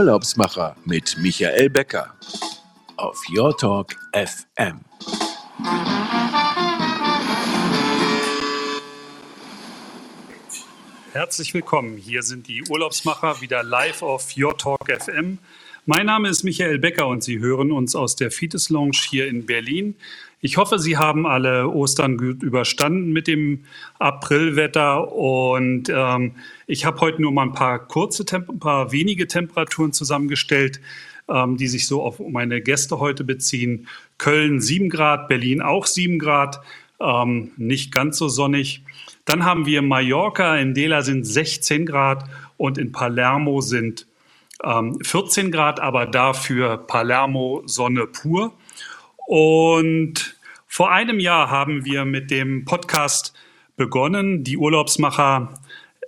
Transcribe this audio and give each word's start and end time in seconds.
Urlaubsmacher 0.00 0.76
mit 0.86 1.18
Michael 1.18 1.68
Becker 1.68 2.14
auf 2.96 3.22
Your 3.36 3.54
Talk 3.54 3.94
FM. 4.14 4.80
Herzlich 11.12 11.52
willkommen. 11.52 11.98
Hier 11.98 12.22
sind 12.22 12.48
die 12.48 12.64
Urlaubsmacher 12.70 13.42
wieder 13.42 13.62
live 13.62 14.00
auf 14.00 14.34
Your 14.38 14.56
Talk 14.56 14.90
FM. 14.90 15.36
Mein 15.84 16.06
Name 16.06 16.30
ist 16.30 16.44
Michael 16.44 16.78
Becker 16.78 17.06
und 17.06 17.22
Sie 17.22 17.38
hören 17.38 17.70
uns 17.70 17.94
aus 17.94 18.16
der 18.16 18.30
Fites 18.30 18.70
Lounge 18.70 18.96
hier 19.06 19.28
in 19.28 19.44
Berlin. 19.44 19.96
Ich 20.42 20.56
hoffe, 20.56 20.78
Sie 20.78 20.96
haben 20.96 21.26
alle 21.26 21.68
Ostern 21.68 22.16
gut 22.16 22.42
überstanden 22.42 23.12
mit 23.12 23.26
dem 23.26 23.64
Aprilwetter 23.98 25.12
und 25.12 25.90
ähm, 25.94 26.32
ich 26.66 26.86
habe 26.86 27.00
heute 27.02 27.20
nur 27.20 27.30
mal 27.30 27.42
ein 27.42 27.52
paar 27.52 27.78
kurze, 27.78 28.24
ein 28.32 28.58
paar 28.58 28.90
wenige 28.90 29.26
Temperaturen 29.26 29.92
zusammengestellt, 29.92 30.80
ähm, 31.28 31.58
die 31.58 31.68
sich 31.68 31.86
so 31.86 32.02
auf 32.02 32.20
meine 32.20 32.62
Gäste 32.62 33.00
heute 33.00 33.22
beziehen. 33.22 33.86
Köln 34.16 34.62
7 34.62 34.88
Grad, 34.88 35.28
Berlin 35.28 35.60
auch 35.60 35.84
7 35.84 36.18
Grad, 36.18 36.62
ähm, 37.00 37.50
nicht 37.58 37.92
ganz 37.92 38.16
so 38.16 38.28
sonnig. 38.28 38.82
Dann 39.26 39.44
haben 39.44 39.66
wir 39.66 39.82
Mallorca, 39.82 40.56
in 40.56 40.72
Dela 40.72 41.02
sind 41.02 41.24
16 41.24 41.84
Grad 41.84 42.24
und 42.56 42.78
in 42.78 42.92
Palermo 42.92 43.60
sind 43.60 44.06
ähm, 44.64 44.98
14 45.02 45.52
Grad, 45.52 45.80
aber 45.80 46.06
dafür 46.06 46.78
Palermo 46.78 47.62
Sonne 47.66 48.06
pur. 48.06 48.54
Und 49.30 50.36
vor 50.66 50.90
einem 50.90 51.20
Jahr 51.20 51.50
haben 51.50 51.84
wir 51.84 52.04
mit 52.04 52.32
dem 52.32 52.64
Podcast 52.64 53.32
begonnen, 53.76 54.42
die 54.42 54.56
Urlaubsmacher 54.56 55.54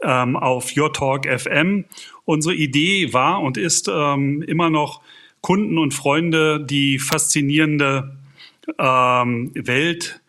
ähm, 0.02 0.34
auf 0.34 0.76
Your 0.76 0.92
Talk 0.92 1.26
FM. 1.28 1.84
Unsere 2.24 2.56
Idee 2.56 3.12
war 3.12 3.40
und 3.40 3.58
ist 3.58 3.86
ähm, 3.86 4.42
immer 4.42 4.70
noch 4.70 5.02
Kunden 5.40 5.78
und 5.78 5.94
Freunde 5.94 6.66
die 6.66 6.98
faszinierende 6.98 8.16
ähm, 8.76 9.52
Welt 9.54 10.20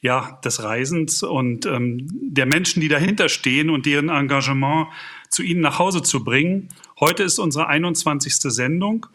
ja, 0.00 0.40
des 0.44 0.64
Reisens 0.64 1.22
und 1.22 1.66
ähm, 1.66 2.08
der 2.10 2.46
Menschen, 2.46 2.80
die 2.80 2.88
dahinter 2.88 3.28
stehen 3.28 3.70
und 3.70 3.86
deren 3.86 4.08
Engagement 4.08 4.88
zu 5.28 5.44
Ihnen 5.44 5.60
nach 5.60 5.78
Hause 5.78 6.02
zu 6.02 6.24
bringen. 6.24 6.68
Heute 6.98 7.22
ist 7.22 7.38
unsere 7.38 7.68
21. 7.68 8.34
Sendung 8.34 9.06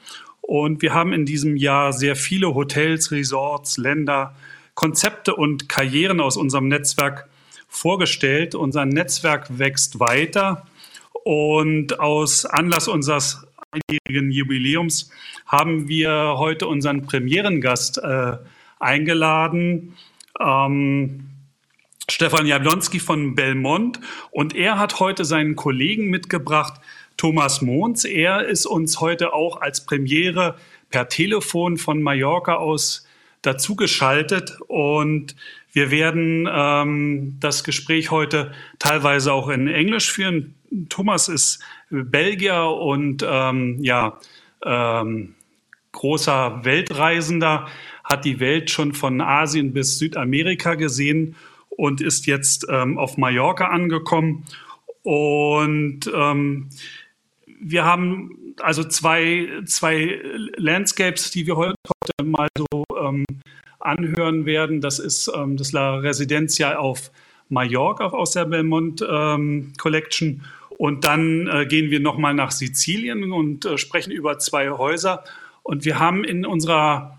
und 0.47 0.83
wir 0.83 0.93
haben 0.93 1.11
in 1.11 1.25
diesem 1.25 1.57
Jahr 1.57 1.91
sehr 1.91 2.15
viele 2.15 2.53
Hotels, 2.53 3.11
Resorts, 3.11 3.77
Länder, 3.77 4.35
Konzepte 4.75 5.35
und 5.35 5.69
Karrieren 5.69 6.19
aus 6.19 6.37
unserem 6.37 6.67
Netzwerk 6.67 7.27
vorgestellt. 7.67 8.53
Unser 8.53 8.85
Netzwerk 8.85 9.57
wächst 9.57 9.99
weiter. 9.99 10.67
Und 11.23 11.99
aus 11.99 12.45
Anlass 12.45 12.87
unseres 12.87 13.47
einjährigen 13.71 14.29
Jubiläums 14.29 15.09
haben 15.47 15.87
wir 15.87 16.35
heute 16.37 16.67
unseren 16.67 17.07
Premierengast 17.07 17.97
äh, 17.97 18.37
eingeladen. 18.79 19.97
Ähm, 20.39 21.31
Stefan 22.07 22.45
Jablonski 22.45 22.99
von 22.99 23.33
Belmont. 23.33 23.99
Und 24.29 24.55
er 24.55 24.77
hat 24.77 24.99
heute 24.99 25.25
seinen 25.25 25.55
Kollegen 25.55 26.11
mitgebracht, 26.11 26.79
Thomas 27.17 27.61
Mohns. 27.61 28.05
Er 28.05 28.45
ist 28.47 28.65
uns 28.65 28.99
heute 28.99 29.33
auch 29.33 29.61
als 29.61 29.85
Premiere 29.85 30.55
per 30.89 31.09
Telefon 31.09 31.77
von 31.77 32.01
Mallorca 32.01 32.55
aus 32.55 33.07
dazugeschaltet 33.41 34.57
und 34.67 35.35
wir 35.71 35.91
werden 35.91 36.49
ähm, 36.51 37.37
das 37.39 37.63
Gespräch 37.63 38.09
heute 38.09 38.53
teilweise 38.79 39.33
auch 39.33 39.49
in 39.49 39.67
Englisch 39.67 40.11
führen. 40.11 40.55
Thomas 40.89 41.27
ist 41.27 41.59
Belgier 41.89 42.63
und 42.63 43.25
ähm, 43.27 43.77
ja 43.83 44.19
ähm, 44.63 45.35
großer 45.91 46.61
Weltreisender 46.63 47.67
hat 48.03 48.25
die 48.25 48.39
Welt 48.39 48.69
schon 48.69 48.93
von 48.93 49.21
Asien 49.21 49.73
bis 49.73 49.97
Südamerika 49.97 50.75
gesehen 50.75 51.35
und 51.69 52.01
ist 52.01 52.25
jetzt 52.25 52.65
ähm, 52.69 52.97
auf 52.97 53.17
Mallorca 53.17 53.67
angekommen. 53.67 54.45
Und 55.03 56.11
ähm, 56.13 56.69
wir 57.59 57.85
haben 57.85 58.55
also 58.61 58.83
zwei, 58.83 59.49
zwei 59.65 60.19
Landscapes, 60.57 61.31
die 61.31 61.47
wir 61.47 61.55
heute 61.55 61.75
mal 62.23 62.47
so 62.57 62.83
ähm, 62.99 63.25
anhören 63.79 64.45
werden. 64.45 64.81
Das 64.81 64.99
ist 64.99 65.31
ähm, 65.35 65.57
das 65.57 65.71
La 65.71 65.95
Residencia 65.95 66.77
auf 66.77 67.11
Mallorca 67.49 68.07
aus 68.07 68.31
der 68.31 68.45
Belmont 68.45 69.05
ähm, 69.07 69.73
Collection. 69.77 70.43
Und 70.77 71.05
dann 71.05 71.47
äh, 71.47 71.65
gehen 71.65 71.89
wir 71.89 71.99
nochmal 71.99 72.33
nach 72.33 72.51
Sizilien 72.51 73.31
und 73.31 73.65
äh, 73.65 73.77
sprechen 73.77 74.11
über 74.11 74.39
zwei 74.39 74.69
Häuser. 74.71 75.23
Und 75.63 75.85
wir 75.85 75.99
haben 75.99 76.23
in 76.23 76.45
unserer 76.45 77.17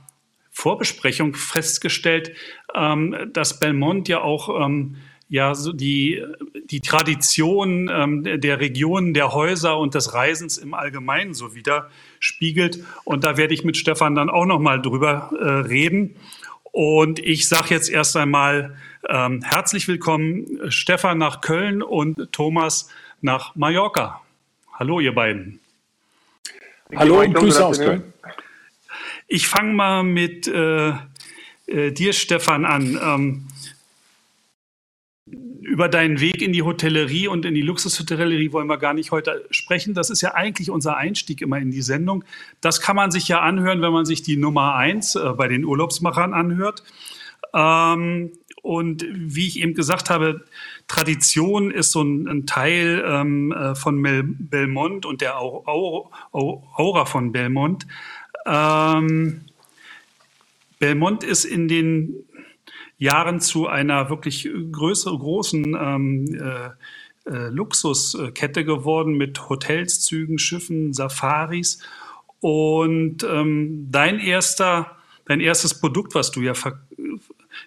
Vorbesprechung 0.50 1.34
festgestellt, 1.34 2.32
ähm, 2.74 3.30
dass 3.32 3.60
Belmont 3.60 4.08
ja 4.08 4.20
auch 4.20 4.64
ähm, 4.64 4.96
ja 5.28 5.54
so 5.54 5.72
die, 5.72 6.22
die 6.66 6.80
Tradition 6.80 7.90
ähm, 7.92 8.40
der 8.40 8.60
Regionen, 8.60 9.14
der 9.14 9.32
Häuser 9.32 9.78
und 9.78 9.94
des 9.94 10.14
Reisens 10.14 10.58
im 10.58 10.74
Allgemeinen 10.74 11.34
so 11.34 11.54
widerspiegelt. 11.54 12.84
Und 13.04 13.24
da 13.24 13.36
werde 13.36 13.54
ich 13.54 13.64
mit 13.64 13.76
Stefan 13.76 14.14
dann 14.14 14.30
auch 14.30 14.46
noch 14.46 14.60
mal 14.60 14.80
drüber 14.80 15.30
äh, 15.38 15.44
reden. 15.66 16.16
Und 16.72 17.18
ich 17.18 17.48
sage 17.48 17.68
jetzt 17.70 17.88
erst 17.88 18.16
einmal 18.16 18.76
ähm, 19.08 19.42
herzlich 19.42 19.88
willkommen, 19.88 20.46
Stefan 20.68 21.18
nach 21.18 21.40
Köln 21.40 21.82
und 21.82 22.32
Thomas 22.32 22.90
nach 23.20 23.54
Mallorca. 23.56 24.20
Hallo, 24.72 25.00
ihr 25.00 25.14
beiden. 25.14 25.60
Hallo 26.94 27.20
und 27.20 27.34
Grüße 27.34 27.64
aus 27.64 27.78
Köln. 27.78 28.12
Ich 29.26 29.48
fange 29.48 29.72
mal 29.72 30.02
mit 30.02 30.46
äh, 30.46 30.92
äh, 31.66 31.92
dir, 31.92 32.12
Stefan, 32.12 32.64
an. 32.64 32.98
Ähm, 33.02 33.48
über 35.26 35.88
deinen 35.88 36.20
Weg 36.20 36.40
in 36.40 36.52
die 36.52 36.62
Hotellerie 36.62 37.26
und 37.26 37.44
in 37.44 37.54
die 37.54 37.62
Luxushotellerie 37.62 38.52
wollen 38.52 38.68
wir 38.68 38.78
gar 38.78 38.94
nicht 38.94 39.10
heute 39.10 39.44
sprechen. 39.50 39.94
Das 39.94 40.10
ist 40.10 40.20
ja 40.20 40.34
eigentlich 40.34 40.70
unser 40.70 40.96
Einstieg 40.96 41.42
immer 41.42 41.58
in 41.58 41.72
die 41.72 41.82
Sendung. 41.82 42.24
Das 42.60 42.80
kann 42.80 42.94
man 42.94 43.10
sich 43.10 43.26
ja 43.26 43.40
anhören, 43.40 43.82
wenn 43.82 43.92
man 43.92 44.06
sich 44.06 44.22
die 44.22 44.36
Nummer 44.36 44.76
eins 44.76 45.16
äh, 45.16 45.32
bei 45.36 45.48
den 45.48 45.64
Urlaubsmachern 45.64 46.32
anhört. 46.32 46.84
Ähm, 47.52 48.30
und 48.62 49.04
wie 49.10 49.46
ich 49.46 49.60
eben 49.60 49.74
gesagt 49.74 50.10
habe, 50.10 50.44
Tradition 50.88 51.70
ist 51.70 51.90
so 51.90 52.02
ein, 52.02 52.46
Teil 52.46 53.04
ähm, 53.06 53.52
äh, 53.52 53.74
von 53.74 54.02
Belmont 54.02 55.06
und 55.06 55.20
der 55.20 55.40
Aura 55.40 57.04
von 57.04 57.32
Belmont. 57.32 57.86
Ähm, 58.44 59.42
Belmont 60.78 61.24
ist 61.24 61.44
in 61.44 61.68
den 61.68 62.25
Jahren 62.98 63.40
zu 63.40 63.66
einer 63.66 64.08
wirklich 64.10 64.48
größeren, 64.72 65.18
großen 65.18 65.76
ähm, 65.78 66.24
äh, 66.34 67.30
äh, 67.30 67.48
Luxuskette 67.48 68.64
geworden 68.64 69.16
mit 69.16 69.48
Hotels, 69.48 70.00
Zügen, 70.00 70.38
Schiffen, 70.38 70.92
Safaris. 70.92 71.82
Und 72.40 73.24
ähm, 73.24 73.88
dein 73.90 74.18
erster, 74.18 74.96
dein 75.26 75.40
erstes 75.40 75.78
Produkt, 75.80 76.14
was 76.14 76.30
du 76.30 76.42
ja, 76.42 76.52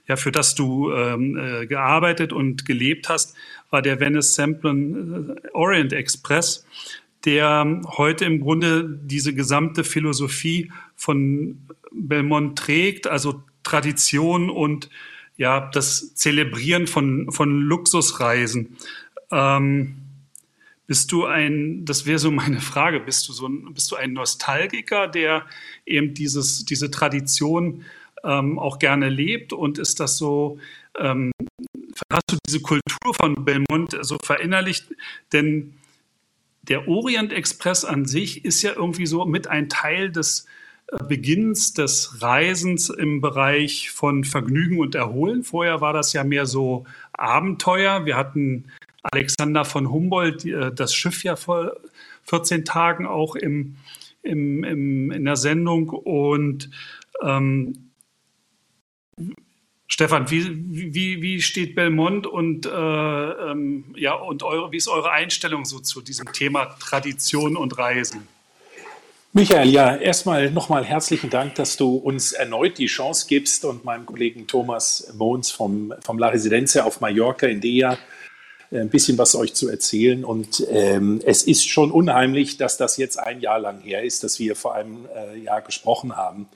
ja 0.07 0.15
für 0.15 0.31
das 0.31 0.55
du 0.55 0.91
ähm, 0.91 1.37
äh, 1.37 1.67
gearbeitet 1.67 2.33
und 2.33 2.65
gelebt 2.65 3.09
hast, 3.09 3.35
war 3.69 3.81
der 3.81 3.99
Venice 3.99 4.35
Samplon 4.35 5.37
äh, 5.43 5.49
Orient 5.53 5.93
Express 5.93 6.65
der 7.25 7.81
heute 7.97 8.25
im 8.25 8.39
Grunde 8.39 8.87
diese 8.87 9.33
gesamte 9.33 9.83
Philosophie 9.83 10.71
von 10.95 11.67
Belmont 11.91 12.57
trägt, 12.57 13.07
also 13.07 13.43
Tradition 13.63 14.49
und 14.49 14.89
ja, 15.39 15.69
das 15.71 16.13
Zelebrieren 16.15 16.85
von, 16.85 17.31
von 17.31 17.61
Luxusreisen. 17.61 18.75
Ähm, 19.31 19.95
bist 20.85 21.13
du 21.13 21.25
ein, 21.25 21.85
das 21.85 22.05
wäre 22.05 22.19
so 22.19 22.29
meine 22.29 22.59
Frage, 22.59 22.99
bist 22.99 23.27
du 23.29 23.33
so 23.33 23.47
ein, 23.47 23.73
bist 23.73 23.89
du 23.89 23.95
ein 23.95 24.11
Nostalgiker, 24.11 25.07
der 25.07 25.45
eben 25.85 26.13
dieses, 26.13 26.65
diese 26.65 26.91
Tradition 26.91 27.85
ähm, 28.25 28.59
auch 28.59 28.79
gerne 28.79 29.07
lebt 29.07 29.53
und 29.53 29.77
ist 29.77 30.01
das 30.01 30.17
so, 30.17 30.59
ähm, 30.99 31.31
hast 32.11 32.31
du 32.31 32.37
diese 32.45 32.59
Kultur 32.59 33.13
von 33.13 33.45
Belmont 33.45 33.97
so 34.01 34.17
verinnerlicht? 34.21 34.87
Denn 35.31 35.73
der 36.63 36.89
Orient 36.89 37.31
Express 37.31 37.85
an 37.85 38.03
sich 38.03 38.43
ist 38.43 38.61
ja 38.61 38.73
irgendwie 38.73 39.07
so 39.07 39.23
mit 39.23 39.47
ein 39.47 39.69
Teil 39.69 40.11
des 40.11 40.47
Beginns 41.07 41.73
des 41.73 42.21
Reisens 42.21 42.89
im 42.89 43.21
Bereich 43.21 43.91
von 43.91 44.23
Vergnügen 44.23 44.79
und 44.79 44.95
Erholen. 44.95 45.43
Vorher 45.43 45.81
war 45.81 45.93
das 45.93 46.13
ja 46.13 46.23
mehr 46.23 46.45
so 46.45 46.85
Abenteuer. 47.13 48.05
Wir 48.05 48.17
hatten 48.17 48.65
Alexander 49.03 49.65
von 49.65 49.91
Humboldt 49.91 50.45
äh, 50.45 50.73
das 50.73 50.93
Schiff 50.93 51.23
ja 51.23 51.35
vor 51.35 51.73
14 52.23 52.65
Tagen 52.65 53.05
auch 53.05 53.35
im, 53.35 53.75
im, 54.23 54.63
im 54.63 55.11
in 55.11 55.25
der 55.25 55.35
Sendung 55.35 55.89
und 55.89 56.69
ähm, 57.23 57.89
Stefan, 59.87 60.29
wie, 60.29 60.93
wie, 60.93 61.21
wie 61.21 61.41
steht 61.41 61.75
Belmont 61.75 62.27
und, 62.27 62.67
äh, 62.67 62.69
ähm, 62.69 63.85
ja, 63.97 64.13
und 64.13 64.43
eure, 64.43 64.71
wie 64.71 64.77
ist 64.77 64.87
eure 64.87 65.11
Einstellung 65.11 65.65
so 65.65 65.79
zu 65.79 66.01
diesem 66.01 66.31
Thema 66.31 66.65
Tradition 66.79 67.57
und 67.57 67.77
Reisen? 67.77 68.27
Michael, 69.31 69.69
ja, 69.69 69.95
erstmal 69.95 70.49
nochmal 70.49 70.83
herzlichen 70.83 71.29
Dank, 71.29 71.53
dass 71.55 71.77
du 71.77 71.95
uns 71.95 72.31
erneut 72.31 72.79
die 72.79 72.87
Chance 72.87 73.27
gibst 73.29 73.63
und 73.63 73.85
meinem 73.85 74.07
Kollegen 74.07 74.47
Thomas 74.47 75.13
Mohns 75.15 75.51
vom, 75.51 75.93
vom 76.03 76.17
La 76.17 76.29
Residencia 76.29 76.83
auf 76.83 76.99
Mallorca 76.99 77.45
in 77.45 77.61
Dea 77.61 77.97
ein 78.71 78.89
bisschen 78.89 79.17
was 79.17 79.35
euch 79.35 79.53
zu 79.53 79.69
erzählen. 79.69 80.25
Und 80.25 80.65
ähm, 80.71 81.21
es 81.25 81.43
ist 81.43 81.67
schon 81.67 81.91
unheimlich, 81.91 82.57
dass 82.57 82.77
das 82.77 82.97
jetzt 82.97 83.17
ein 83.17 83.39
Jahr 83.39 83.59
lang 83.59 83.81
her 83.81 84.03
ist, 84.03 84.23
dass 84.23 84.39
wir 84.39 84.55
vor 84.55 84.75
einem 84.75 85.07
äh, 85.15 85.37
Jahr 85.37 85.61
gesprochen 85.61 86.15
haben. 86.15 86.47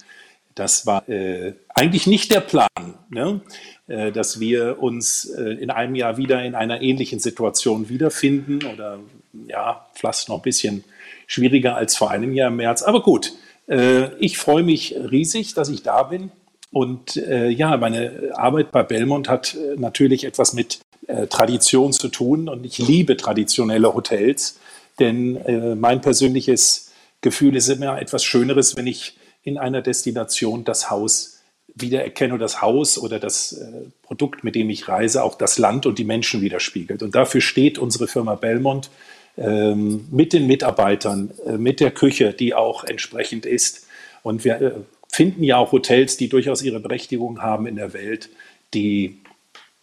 Das 0.56 0.86
war 0.86 1.08
äh, 1.10 1.54
eigentlich 1.70 2.06
nicht 2.06 2.32
der 2.32 2.42
Plan, 2.42 2.68
ne? 3.10 3.42
äh, 3.88 4.12
dass 4.12 4.40
wir 4.40 4.82
uns 4.82 5.26
äh, 5.26 5.42
in 5.42 5.72
einem 5.72 5.96
Jahr 5.96 6.18
wieder 6.18 6.44
in 6.44 6.54
einer 6.54 6.82
ähnlichen 6.82 7.20
Situation 7.20 7.90
wiederfinden 7.90 8.64
oder 8.66 9.00
ja, 9.48 9.88
fast 9.94 10.30
noch 10.30 10.38
ein 10.38 10.42
bisschen 10.44 10.84
schwieriger 11.28 11.76
als 11.76 11.96
vor 11.96 12.12
einem 12.12 12.34
Jahr 12.34 12.50
im 12.50 12.58
März. 12.58 12.82
Aber 12.82 13.02
gut, 13.02 13.34
äh, 13.68 14.14
ich 14.18 14.38
freue 14.38 14.64
mich 14.64 14.96
riesig, 14.96 15.54
dass 15.54 15.70
ich 15.70 15.84
da 15.84 16.04
bin. 16.04 16.32
Und 16.72 17.18
äh, 17.18 17.50
ja, 17.50 17.78
meine 17.78 18.32
Arbeit 18.34 18.72
bei 18.72 18.84
Belmont 18.84 19.30
hat 19.30 19.56
äh, 19.56 19.80
natürlich 19.80 20.26
etwas 20.26 20.54
mit 20.54 20.80
äh, 21.08 21.28
Tradition 21.28 21.94
zu 21.94 22.08
tun. 22.08 22.50
Und 22.50 22.66
ich 22.66 22.80
liebe 22.80 23.16
traditionelle 23.16 23.94
Hotels, 23.94 24.60
denn 25.00 25.38
äh, 25.38 25.76
mein 25.76 26.02
persönliches 26.02 26.92
Gefühl 27.22 27.56
ist 27.56 27.70
immer 27.70 28.02
etwas 28.02 28.24
Schöneres, 28.24 28.76
wenn 28.76 28.88
ich 28.88 29.16
in 29.44 29.58
einer 29.58 29.82
Destination 29.82 30.64
das 30.64 30.90
Haus 30.90 31.34
wiedererkenne 31.76 32.38
das 32.38 32.62
Haus 32.62 32.98
oder 32.98 33.20
das 33.20 33.54
äh, 33.54 33.66
Produkt, 34.04 34.44
mit 34.44 34.56
dem 34.56 34.70
ich 34.70 34.88
reise, 34.88 35.24
auch 35.24 35.36
das 35.36 35.58
Land 35.58 35.86
und 35.86 35.98
die 35.98 36.04
Menschen 36.04 36.42
widerspiegelt. 36.42 37.02
Und 37.02 37.16
dafür 37.16 37.42
steht 37.42 37.80
unsere 37.80 38.08
Firma 38.08 38.36
Belmont 38.36 38.90
ähm, 39.38 40.08
mit 40.12 40.34
den 40.34 40.48
Mitarbeitern, 40.48 41.32
äh, 41.46 41.58
mit 41.58 41.80
der 41.80 41.92
Küche, 41.92 42.34
die 42.34 42.54
auch 42.54 42.84
entsprechend 42.84 43.46
ist. 43.46 43.88
Und 44.22 44.44
wir 44.44 44.62
äh, 44.62 44.72
finden 45.12 45.44
ja 45.44 45.58
auch 45.58 45.72
Hotels, 45.72 46.18
die 46.18 46.30
durchaus 46.30 46.62
ihre 46.62 46.80
Berechtigung 46.80 47.42
haben 47.42 47.68
in 47.68 47.76
der 47.76 47.94
Welt, 47.94 48.30
die 48.74 49.20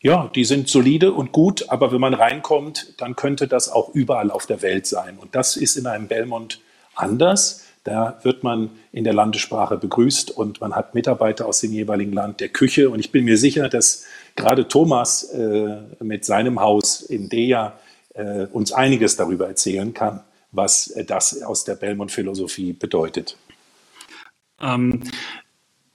ja, 0.03 0.31
die 0.35 0.45
sind 0.45 0.69
solide 0.69 1.13
und 1.13 1.31
gut, 1.31 1.69
aber 1.69 1.93
wenn 1.93 2.01
man 2.01 2.15
reinkommt, 2.15 2.95
dann 2.99 3.17
könnte 3.17 3.47
das 3.47 3.71
auch 3.71 3.91
überall 3.95 4.31
auf 4.31 4.47
der 4.47 4.63
Welt 4.63 4.87
sein. 4.87 5.19
Und 5.19 5.35
das 5.35 5.59
ist 5.59 5.77
in 5.77 5.87
einem 5.87 6.09
Belmont 6.09 6.63
anders. 6.95 7.67
Da 7.85 8.19
wird 8.23 8.43
man 8.43 8.71
in 8.93 9.05
der 9.05 9.13
Landessprache 9.13 9.77
begrüßt 9.77 10.31
und 10.31 10.61
man 10.63 10.75
hat 10.75 10.95
Mitarbeiter 10.95 11.47
aus 11.47 11.61
dem 11.61 11.73
jeweiligen 11.73 12.13
Land 12.13 12.41
der 12.41 12.49
Küche. 12.49 12.89
Und 12.89 12.99
ich 12.99 13.13
bin 13.13 13.27
mir 13.27 13.37
sicher, 13.37 13.69
dass 13.69 14.07
gerade 14.37 14.69
Thomas 14.69 15.25
äh, 15.25 15.77
mit 16.01 16.25
seinem 16.25 16.61
Haus 16.61 17.03
in 17.03 17.29
Dea 17.29 17.75
äh, 18.15 18.47
uns 18.47 18.73
einiges 18.73 19.17
darüber 19.17 19.49
erzählen 19.49 19.95
kann, 19.95 20.21
was 20.53 20.89
äh, 20.89 21.05
das 21.05 21.43
aus 21.43 21.65
der 21.65 21.75
Belmont-Philosophie 21.75 22.73
bedeutet. 22.73 23.37
Ähm, 24.61 25.03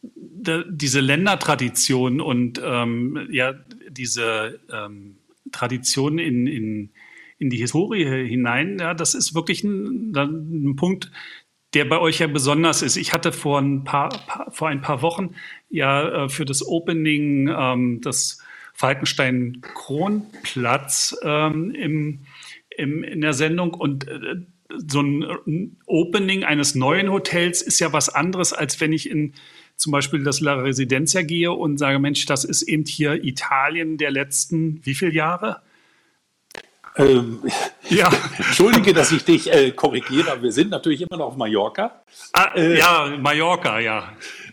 diese 0.01 0.99
Ländertradition 0.99 2.21
und 2.21 2.61
ähm, 2.63 3.27
ja, 3.31 3.53
diese 3.89 4.59
ähm, 4.71 5.17
Tradition 5.51 6.19
in, 6.19 6.47
in, 6.47 6.91
in 7.39 7.49
die 7.49 7.57
Historie 7.57 8.05
hinein, 8.27 8.77
ja, 8.79 8.93
das 8.93 9.15
ist 9.15 9.33
wirklich 9.33 9.63
ein, 9.63 10.15
ein 10.15 10.75
Punkt, 10.75 11.11
der 11.73 11.85
bei 11.85 11.99
euch 11.99 12.19
ja 12.19 12.27
besonders 12.27 12.81
ist. 12.81 12.95
Ich 12.95 13.11
hatte 13.13 13.31
vor 13.31 13.59
ein 13.59 13.83
paar, 13.83 14.09
vor 14.51 14.69
ein 14.69 14.81
paar 14.81 15.01
Wochen 15.01 15.35
ja 15.69 16.25
äh, 16.25 16.29
für 16.29 16.45
das 16.45 16.65
Opening 16.65 17.49
ähm, 17.49 18.01
des 18.01 18.41
Falkenstein 18.75 19.61
Kronplatz 19.61 21.17
ähm, 21.23 21.71
im, 21.71 22.25
im, 22.75 23.03
in 23.05 23.21
der 23.21 23.33
Sendung 23.33 23.73
und 23.73 24.05
äh, 24.05 24.35
so 24.69 25.01
ein 25.01 25.77
Opening 25.85 26.43
eines 26.43 26.75
neuen 26.75 27.09
Hotels 27.09 27.61
ist 27.61 27.79
ja 27.79 27.93
was 27.93 28.09
anderes, 28.09 28.51
als 28.51 28.81
wenn 28.81 28.91
ich 28.91 29.09
in 29.09 29.33
zum 29.77 29.93
Beispiel 29.93 30.23
das 30.23 30.41
La 30.41 30.55
Residencia 30.55 31.21
gehe 31.21 31.51
und 31.53 31.77
sage, 31.77 31.99
Mensch, 31.99 32.25
das 32.25 32.43
ist 32.43 32.63
eben 32.63 32.85
hier 32.85 33.23
Italien 33.23 33.97
der 33.97 34.11
letzten 34.11 34.85
wie 34.85 34.93
viele 34.93 35.13
Jahre? 35.13 35.61
Ähm, 36.97 37.39
ja. 37.89 38.09
Entschuldige, 38.37 38.93
dass 38.93 39.13
ich 39.13 39.23
dich 39.23 39.53
äh, 39.53 39.71
korrigiere, 39.71 40.33
aber 40.33 40.43
wir 40.43 40.51
sind 40.51 40.69
natürlich 40.69 41.01
immer 41.01 41.17
noch 41.17 41.27
auf 41.27 41.37
Mallorca. 41.37 42.03
Ah, 42.33 42.51
äh, 42.55 42.77
ja, 42.77 43.17
Mallorca, 43.19 43.79
ja. 43.79 44.11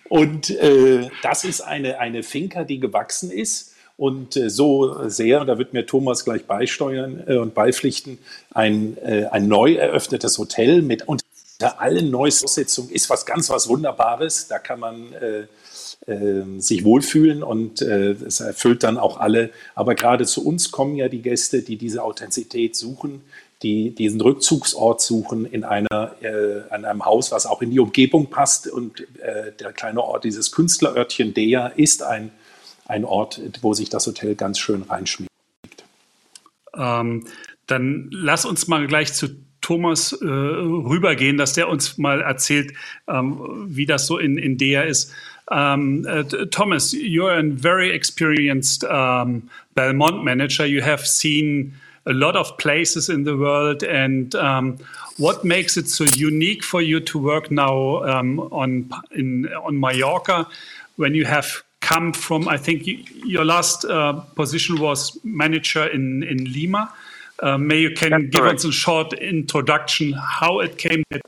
Und 0.08 0.50
äh, 0.50 1.08
das 1.22 1.44
ist 1.44 1.60
eine, 1.60 1.98
eine 1.98 2.22
Finca, 2.22 2.62
die 2.62 2.78
gewachsen 2.78 3.30
ist 3.30 3.71
und 4.02 4.36
äh, 4.36 4.50
so 4.50 5.08
sehr, 5.08 5.44
da 5.44 5.58
wird 5.58 5.74
mir 5.74 5.86
Thomas 5.86 6.24
gleich 6.24 6.44
beisteuern 6.44 7.22
äh, 7.28 7.36
und 7.36 7.54
beipflichten, 7.54 8.18
ein, 8.50 8.96
äh, 8.98 9.26
ein 9.26 9.46
neu 9.46 9.74
eröffnetes 9.74 10.38
Hotel 10.38 10.82
mit 10.82 11.06
unter 11.06 11.22
allen 11.78 12.10
Neuaussetzungen 12.10 12.90
ist 12.90 13.08
was 13.10 13.26
ganz 13.26 13.48
was 13.48 13.68
Wunderbares. 13.68 14.48
Da 14.48 14.58
kann 14.58 14.80
man 14.80 15.12
äh, 15.12 16.10
äh, 16.10 16.42
sich 16.58 16.82
wohlfühlen 16.84 17.44
und 17.44 17.80
es 17.80 18.40
erfüllt 18.40 18.82
dann 18.82 18.98
auch 18.98 19.20
alle. 19.20 19.50
Aber 19.76 19.94
gerade 19.94 20.26
zu 20.26 20.44
uns 20.44 20.72
kommen 20.72 20.96
ja 20.96 21.08
die 21.08 21.22
Gäste, 21.22 21.62
die 21.62 21.76
diese 21.76 22.02
Authentizität 22.02 22.74
suchen, 22.74 23.22
die 23.62 23.94
diesen 23.94 24.20
Rückzugsort 24.20 25.00
suchen 25.00 25.46
in 25.46 25.62
einer, 25.62 26.16
äh, 26.22 26.62
an 26.70 26.84
einem 26.84 27.04
Haus, 27.04 27.30
was 27.30 27.46
auch 27.46 27.62
in 27.62 27.70
die 27.70 27.78
Umgebung 27.78 28.30
passt. 28.30 28.66
Und 28.66 29.00
äh, 29.20 29.52
der 29.60 29.72
kleine 29.72 30.02
Ort, 30.02 30.24
dieses 30.24 30.50
Künstlerörtchen 30.50 31.34
Dea, 31.34 31.68
ist 31.68 32.02
ein 32.02 32.32
ein 32.92 33.04
Ort, 33.04 33.40
wo 33.62 33.72
sich 33.72 33.88
das 33.88 34.06
Hotel 34.06 34.34
ganz 34.34 34.58
schön 34.58 34.82
reinschmiegt. 34.82 35.32
Ähm, 36.76 37.26
dann 37.66 38.08
lass 38.12 38.44
uns 38.44 38.68
mal 38.68 38.86
gleich 38.86 39.14
zu 39.14 39.28
Thomas 39.62 40.12
äh, 40.12 40.26
rübergehen, 40.26 41.38
dass 41.38 41.54
der 41.54 41.68
uns 41.68 41.96
mal 41.96 42.20
erzählt, 42.20 42.74
ähm, 43.08 43.66
wie 43.68 43.86
das 43.86 44.06
so 44.06 44.18
in, 44.18 44.36
in 44.36 44.58
der 44.58 44.86
ist. 44.86 45.12
Um, 45.50 46.06
uh, 46.06 46.22
Thomas, 46.50 46.94
you're 46.94 47.32
a 47.32 47.42
very 47.42 47.90
experienced 47.90 48.84
um, 48.84 49.50
Belmont 49.74 50.24
manager. 50.24 50.64
You 50.64 50.82
have 50.82 51.04
seen 51.04 51.74
a 52.06 52.12
lot 52.12 52.36
of 52.36 52.56
places 52.58 53.08
in 53.08 53.24
the 53.24 53.36
world. 53.36 53.82
And 53.82 54.34
um, 54.34 54.78
what 55.18 55.44
makes 55.44 55.76
it 55.76 55.88
so 55.88 56.04
unique 56.04 56.64
for 56.64 56.80
you 56.80 57.00
to 57.00 57.18
work 57.18 57.50
now 57.50 57.72
on 58.50 58.90
in, 59.10 59.48
on 59.52 59.78
Mallorca 59.78 60.46
when 60.96 61.14
you 61.14 61.26
have 61.26 61.62
come 61.92 62.12
from, 62.12 62.48
I 62.48 62.56
think 62.56 62.86
you, 62.86 63.04
your 63.24 63.44
last 63.44 63.84
uh, 63.84 64.12
position 64.34 64.80
was 64.80 65.18
manager 65.24 65.86
in, 65.86 66.22
in 66.22 66.44
Lima. 66.52 66.92
Uh, 67.42 67.58
may 67.58 67.78
you 67.80 67.90
can 67.90 68.10
That's 68.10 68.24
give 68.24 68.40
correct. 68.40 68.58
us 68.60 68.64
a 68.64 68.72
short 68.72 69.12
introduction 69.14 70.12
how 70.12 70.60
it 70.60 70.78
came 70.78 71.02
that 71.10 71.22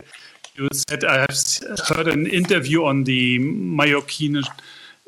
you 0.54 0.68
said 0.88 1.04
I 1.04 1.20
have 1.20 1.88
heard 1.88 2.06
an 2.06 2.26
interview 2.28 2.84
on 2.84 3.04
the 3.04 3.40
Mallorquin 3.40 4.44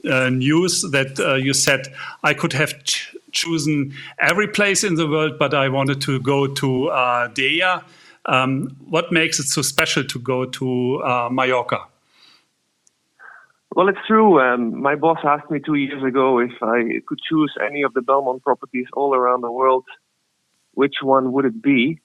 uh, 0.05 0.29
news 0.31 0.83
that 0.91 1.21
uh, 1.21 1.35
you 1.35 1.55
said 1.55 1.87
I 2.25 2.35
could 2.35 2.53
have 2.53 2.83
ch 2.85 3.15
chosen 3.33 3.93
every 4.19 4.49
place 4.49 4.83
in 4.83 4.95
the 4.95 5.07
world, 5.07 5.39
but 5.39 5.53
I 5.53 5.69
wanted 5.69 6.01
to 6.03 6.19
go 6.21 6.47
to 6.47 6.89
uh, 6.89 7.29
Dea. 7.29 7.63
Um, 8.25 8.75
what 8.89 9.13
makes 9.13 9.39
it 9.39 9.47
so 9.47 9.63
special 9.63 10.05
to 10.05 10.19
go 10.19 10.47
to 10.47 11.03
uh, 11.03 11.29
Mallorca? 11.31 11.81
Well, 13.77 13.91
it's 13.91 14.07
true. 14.07 14.41
Um, 14.41 14.81
my 14.81 14.95
boss 14.95 15.19
asked 15.23 15.51
me 15.51 15.61
two 15.61 15.75
years 15.75 16.03
ago 16.03 16.39
if 16.39 16.63
I 16.63 17.01
could 17.07 17.21
choose 17.29 17.53
any 17.63 17.83
of 17.83 17.93
the 17.93 18.01
Belmont 18.01 18.43
properties 18.43 18.87
all 18.95 19.15
around 19.15 19.43
the 19.43 19.53
world, 19.53 19.85
which 20.73 20.95
one 21.03 21.31
would 21.33 21.45
it 21.45 21.61
be? 21.61 22.01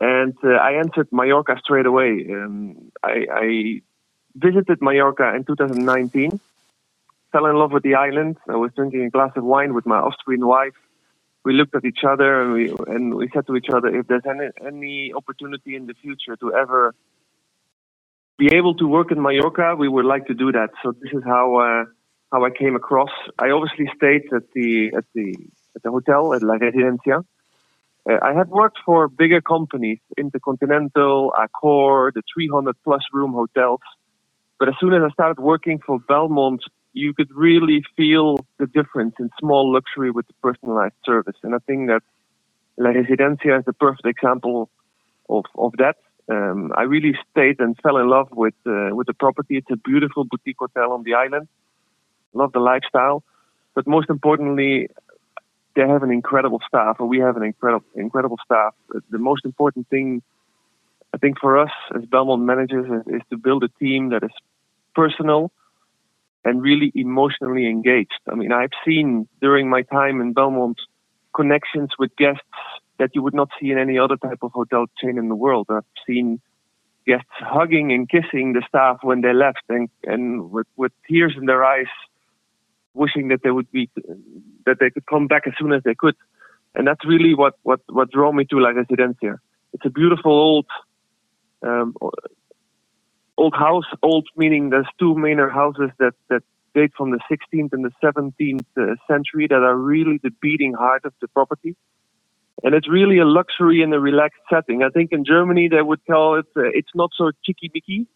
And 0.00 0.34
uh, 0.42 0.54
I 0.54 0.72
answered 0.72 1.06
Mallorca 1.12 1.54
straight 1.62 1.86
away. 1.86 2.26
Um, 2.28 2.90
I, 3.04 3.26
I, 3.32 3.82
visited 4.34 4.82
Mallorca 4.82 5.34
in 5.36 5.44
2019, 5.44 6.40
fell 7.30 7.46
in 7.46 7.56
love 7.56 7.70
with 7.70 7.84
the 7.84 7.94
island. 7.94 8.36
I 8.48 8.56
was 8.56 8.72
drinking 8.74 9.04
a 9.04 9.10
glass 9.10 9.30
of 9.36 9.44
wine 9.44 9.74
with 9.74 9.86
my 9.86 9.98
Austrian 9.98 10.44
wife. 10.44 10.74
We 11.44 11.52
looked 11.52 11.76
at 11.76 11.84
each 11.84 12.02
other 12.02 12.42
and 12.42 12.52
we 12.54 12.74
and 12.88 13.14
we 13.14 13.28
said 13.32 13.46
to 13.46 13.54
each 13.54 13.70
other, 13.72 13.88
if 13.88 14.08
there's 14.08 14.26
any 14.28 14.48
any 14.66 15.12
opportunity 15.12 15.76
in 15.76 15.86
the 15.86 15.94
future 15.94 16.34
to 16.36 16.54
ever 16.54 16.92
be 18.38 18.54
able 18.54 18.74
to 18.76 18.86
work 18.86 19.10
in 19.10 19.20
Mallorca, 19.20 19.74
we 19.76 19.88
would 19.88 20.04
like 20.04 20.26
to 20.28 20.34
do 20.34 20.52
that. 20.52 20.70
So 20.82 20.92
this 20.92 21.12
is 21.12 21.22
how 21.24 21.56
uh, 21.56 21.84
how 22.32 22.44
I 22.44 22.50
came 22.50 22.76
across. 22.76 23.10
I 23.38 23.50
obviously 23.50 23.90
stayed 23.96 24.32
at 24.32 24.44
the 24.54 24.92
at 24.96 25.04
the 25.14 25.34
at 25.74 25.82
the 25.82 25.90
hotel 25.90 26.32
at 26.34 26.42
La 26.42 26.54
Residencia. 26.54 27.24
Uh, 28.08 28.18
I 28.22 28.32
had 28.32 28.48
worked 28.48 28.78
for 28.86 29.08
bigger 29.08 29.40
companies, 29.40 29.98
Intercontinental, 30.16 31.32
Accor, 31.36 32.12
the 32.14 32.22
300 32.32 32.76
plus 32.84 33.02
room 33.12 33.32
hotels. 33.32 33.80
But 34.58 34.68
as 34.68 34.74
soon 34.80 34.94
as 34.94 35.02
I 35.02 35.10
started 35.10 35.40
working 35.40 35.78
for 35.84 35.98
Belmont, 35.98 36.62
you 36.92 37.12
could 37.14 37.30
really 37.34 37.82
feel 37.96 38.38
the 38.58 38.66
difference 38.66 39.14
in 39.20 39.30
small 39.38 39.72
luxury 39.72 40.10
with 40.10 40.26
the 40.26 40.34
personalized 40.42 40.94
service. 41.04 41.36
And 41.42 41.54
I 41.54 41.58
think 41.66 41.88
that 41.88 42.02
La 42.76 42.90
Residencia 42.90 43.58
is 43.58 43.64
the 43.64 43.72
perfect 43.72 44.06
example 44.06 44.70
of, 45.28 45.44
of 45.56 45.72
that. 45.78 45.96
Um, 46.30 46.72
I 46.76 46.82
really 46.82 47.14
stayed 47.30 47.58
and 47.60 47.76
fell 47.82 47.96
in 47.96 48.08
love 48.08 48.28
with 48.32 48.54
uh, 48.66 48.90
with 48.92 49.06
the 49.06 49.14
property. 49.14 49.56
It's 49.56 49.70
a 49.70 49.76
beautiful 49.76 50.24
boutique 50.24 50.58
hotel 50.58 50.92
on 50.92 51.02
the 51.02 51.14
island. 51.14 51.48
Love 52.34 52.52
the 52.52 52.60
lifestyle, 52.60 53.22
but 53.74 53.86
most 53.86 54.10
importantly, 54.10 54.88
they 55.74 55.82
have 55.82 56.02
an 56.02 56.10
incredible 56.10 56.60
staff, 56.66 56.96
or 56.98 57.06
we 57.06 57.18
have 57.18 57.36
an 57.36 57.42
incredible 57.44 57.86
incredible 57.94 58.38
staff. 58.44 58.74
The 59.10 59.18
most 59.18 59.44
important 59.44 59.88
thing 59.88 60.22
I 61.14 61.18
think 61.18 61.38
for 61.40 61.58
us 61.58 61.70
as 61.96 62.04
Belmont 62.04 62.42
managers 62.42 62.86
is, 62.86 63.14
is 63.14 63.22
to 63.30 63.36
build 63.38 63.64
a 63.64 63.68
team 63.80 64.10
that 64.10 64.22
is 64.22 64.30
personal 64.94 65.50
and 66.44 66.62
really 66.62 66.92
emotionally 66.94 67.66
engaged. 67.66 68.20
I 68.30 68.34
mean, 68.34 68.52
I've 68.52 68.76
seen 68.84 69.28
during 69.40 69.70
my 69.70 69.82
time 69.82 70.20
in 70.20 70.32
Belmont 70.32 70.78
connections 71.34 71.90
with 71.98 72.14
guests 72.16 72.42
that 72.98 73.10
you 73.14 73.22
would 73.22 73.34
not 73.34 73.48
see 73.60 73.70
in 73.70 73.78
any 73.78 73.98
other 73.98 74.16
type 74.16 74.38
of 74.42 74.52
hotel 74.52 74.86
chain 75.00 75.18
in 75.18 75.28
the 75.28 75.34
world. 75.34 75.66
I've 75.70 75.84
seen 76.06 76.40
guests 77.06 77.26
hugging 77.38 77.92
and 77.92 78.08
kissing 78.08 78.52
the 78.52 78.62
staff 78.68 78.98
when 79.02 79.22
they 79.22 79.32
left 79.32 79.62
and, 79.68 79.88
and 80.04 80.50
with, 80.50 80.66
with 80.76 80.92
tears 81.08 81.34
in 81.38 81.46
their 81.46 81.64
eyes, 81.64 81.86
wishing 82.94 83.28
that 83.28 83.40
they 83.42 83.50
would 83.50 83.70
be, 83.70 83.88
that 84.66 84.76
they 84.80 84.90
could 84.90 85.06
come 85.06 85.26
back 85.26 85.46
as 85.46 85.54
soon 85.58 85.72
as 85.72 85.82
they 85.84 85.94
could. 85.94 86.16
And 86.74 86.86
that's 86.86 87.04
really 87.06 87.34
what, 87.34 87.54
what, 87.62 87.80
what 87.88 88.10
drew 88.10 88.32
me 88.32 88.44
to 88.46 88.58
La 88.58 88.70
Residencia. 88.70 89.38
It's 89.72 89.86
a 89.86 89.90
beautiful 89.90 90.32
old, 90.32 90.66
um, 91.62 91.94
old 93.36 93.54
house, 93.54 93.86
old 94.02 94.28
meaning 94.36 94.70
there's 94.70 94.88
two 94.98 95.16
manor 95.16 95.48
houses 95.48 95.90
that, 95.98 96.12
that 96.28 96.42
date 96.74 96.92
from 96.96 97.10
the 97.10 97.20
16th 97.30 97.72
and 97.72 97.84
the 97.84 97.92
17th 98.02 98.66
uh, 98.76 98.94
century 99.10 99.46
that 99.48 99.62
are 99.62 99.76
really 99.76 100.18
the 100.22 100.30
beating 100.42 100.74
heart 100.74 101.04
of 101.04 101.14
the 101.20 101.28
property. 101.28 101.74
And 102.62 102.74
it's 102.74 102.88
really 102.88 103.18
a 103.18 103.24
luxury 103.24 103.82
and 103.82 103.94
a 103.94 104.00
relaxed 104.00 104.40
setting. 104.50 104.82
I 104.82 104.88
think 104.88 105.12
in 105.12 105.24
Germany 105.24 105.68
they 105.68 105.82
would 105.82 106.04
call 106.06 106.38
it, 106.38 106.46
uh, 106.56 106.62
it's 106.64 106.90
not 106.94 107.10
so 107.16 107.30
chicky-bicky, 107.44 108.06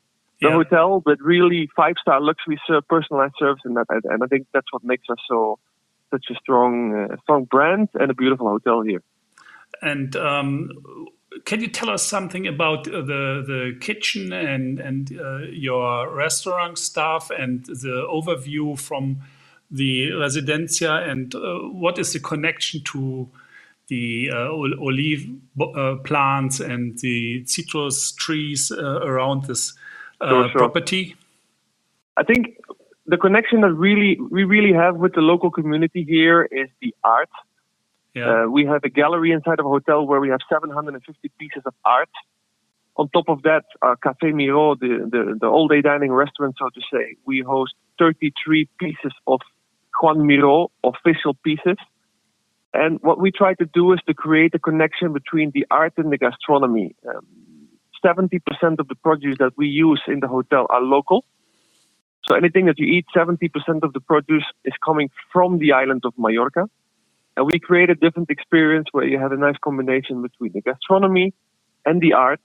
the 0.41 0.49
yeah. 0.49 0.55
hotel, 0.55 1.01
but 1.05 1.21
really 1.21 1.69
five-star 1.77 2.21
luxury 2.21 2.61
personalized 2.89 3.35
service. 3.39 3.63
And, 3.65 3.77
that, 3.77 3.87
and 4.05 4.23
I 4.23 4.27
think 4.27 4.49
that's 4.53 4.67
what 4.73 4.83
makes 4.83 5.09
us 5.09 5.19
so, 5.29 5.59
such 6.11 6.27
a 6.31 6.35
strong, 6.35 6.95
uh, 6.95 7.17
strong 7.23 7.45
brand 7.45 7.89
and 7.95 8.11
a 8.11 8.15
beautiful 8.15 8.49
hotel 8.49 8.83
here. 8.83 9.03
And 9.81 10.15
um, 10.17 10.71
can 11.45 11.61
you 11.61 11.69
tell 11.69 11.91
us 11.91 12.03
something 12.03 12.47
about 12.47 12.87
uh, 12.89 13.01
the 13.01 13.45
the 13.47 13.77
kitchen 13.81 14.33
and 14.33 14.79
and 14.79 15.19
uh, 15.19 15.39
your 15.51 16.15
restaurant 16.15 16.79
staff 16.79 17.31
and 17.31 17.65
the 17.65 18.07
overview 18.11 18.79
from 18.79 19.23
the 19.71 20.11
residencia 20.11 21.09
and 21.11 21.35
uh, 21.35 21.59
what 21.71 21.99
is 21.99 22.13
the 22.13 22.21
connection 22.21 22.83
to 22.85 23.29
the 23.95 24.31
uh, 24.33 24.87
olive 24.89 25.23
uh, 25.61 25.97
plants 26.09 26.61
and 26.61 26.99
the 26.99 27.45
citrus 27.47 28.13
trees 28.13 28.61
uh, 28.73 29.01
around 29.11 29.45
this 29.45 29.63
sure, 30.23 30.49
sure. 30.51 30.59
property? 30.63 31.17
I 32.17 32.23
think 32.23 32.43
the 33.07 33.17
connection 33.17 33.61
that 33.65 33.73
really 33.87 34.19
we 34.37 34.45
really 34.45 34.73
have 34.73 34.95
with 34.97 35.15
the 35.15 35.25
local 35.33 35.51
community 35.51 36.03
here 36.15 36.43
is 36.63 36.69
the 36.81 36.95
art 37.05 37.35
yeah. 38.15 38.45
Uh, 38.45 38.47
we 38.49 38.67
have 38.67 38.85
a 38.85 38.91
gallery 38.91 39.33
inside 39.33 39.59
of 39.59 39.67
a 39.67 39.69
hotel 39.69 40.07
where 40.07 40.21
we 40.21 40.29
have 40.29 40.41
750 40.49 41.31
pieces 41.39 41.63
of 41.65 41.75
art. 41.85 42.11
On 42.97 43.09
top 43.09 43.29
of 43.29 43.43
that, 43.43 43.65
our 43.81 43.97
Café 43.97 44.35
Miro, 44.35 44.75
the, 44.75 45.09
the, 45.11 45.39
the 45.41 45.47
all 45.47 45.67
day 45.67 45.81
dining 45.81 46.13
restaurant, 46.13 46.57
so 46.59 46.69
to 46.69 46.81
say, 46.93 47.17
we 47.25 47.41
host 47.41 47.75
33 47.99 48.69
pieces 48.79 49.13
of 49.27 49.41
Juan 50.01 50.27
Miro 50.27 50.71
official 50.85 51.35
pieces. 51.43 51.77
And 52.75 52.99
what 53.03 53.21
we 53.21 53.31
try 53.31 53.55
to 53.55 53.67
do 53.67 53.93
is 53.93 54.01
to 54.07 54.15
create 54.15 54.55
a 54.55 54.59
connection 54.59 55.13
between 55.13 55.51
the 55.53 55.67
art 55.71 55.93
and 55.99 56.11
the 56.11 56.19
gastronomy. 56.19 56.95
Um, 57.07 57.27
70% 58.05 58.41
of 58.79 58.89
the 58.89 58.95
produce 58.95 59.37
that 59.39 59.53
we 59.57 59.69
use 59.69 60.03
in 60.09 60.21
the 60.21 60.29
hotel 60.29 60.67
are 60.71 60.81
local. 60.81 61.25
So 62.29 62.35
anything 62.35 62.67
that 62.67 62.79
you 62.79 62.87
eat, 62.87 63.07
70% 63.15 63.83
of 63.83 63.93
the 63.93 64.01
produce 64.01 64.45
is 64.65 64.73
coming 64.85 65.11
from 65.33 65.59
the 65.59 65.73
island 65.73 66.03
of 66.05 66.15
Mallorca. 66.17 66.69
And 67.37 67.47
we 67.47 67.59
create 67.59 67.91
a 67.91 67.95
different 67.95 68.31
experience 68.31 68.89
where 68.93 69.07
you 69.07 69.19
have 69.19 69.33
a 69.33 69.37
nice 69.37 69.57
combination 69.63 70.23
between 70.23 70.53
the 70.53 70.61
gastronomy 70.61 71.35
and 71.85 72.01
the 72.01 72.15
art. 72.15 72.41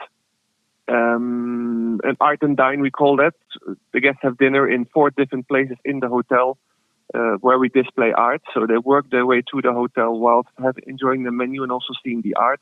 Um, 0.89 1.99
and 2.03 2.15
art 2.21 2.39
and 2.41 2.55
dine, 2.55 2.79
we 2.81 2.91
call 2.91 3.17
that. 3.17 3.33
The 3.93 3.99
guests 3.99 4.19
have 4.23 4.37
dinner 4.37 4.69
in 4.69 4.85
four 4.85 5.09
different 5.09 5.47
places 5.47 5.77
in 5.83 5.99
the 5.99 6.07
hotel 6.07 6.57
uh, 7.13 7.37
where 7.41 7.59
we 7.59 7.69
display 7.69 8.11
art. 8.15 8.41
So 8.53 8.65
they 8.65 8.77
work 8.77 9.09
their 9.09 9.25
way 9.25 9.41
to 9.41 9.61
the 9.61 9.73
hotel 9.73 10.17
while 10.17 10.45
have, 10.63 10.75
enjoying 10.85 11.23
the 11.23 11.31
menu 11.31 11.63
and 11.63 11.71
also 11.71 11.93
seeing 12.03 12.21
the 12.21 12.35
art. 12.35 12.61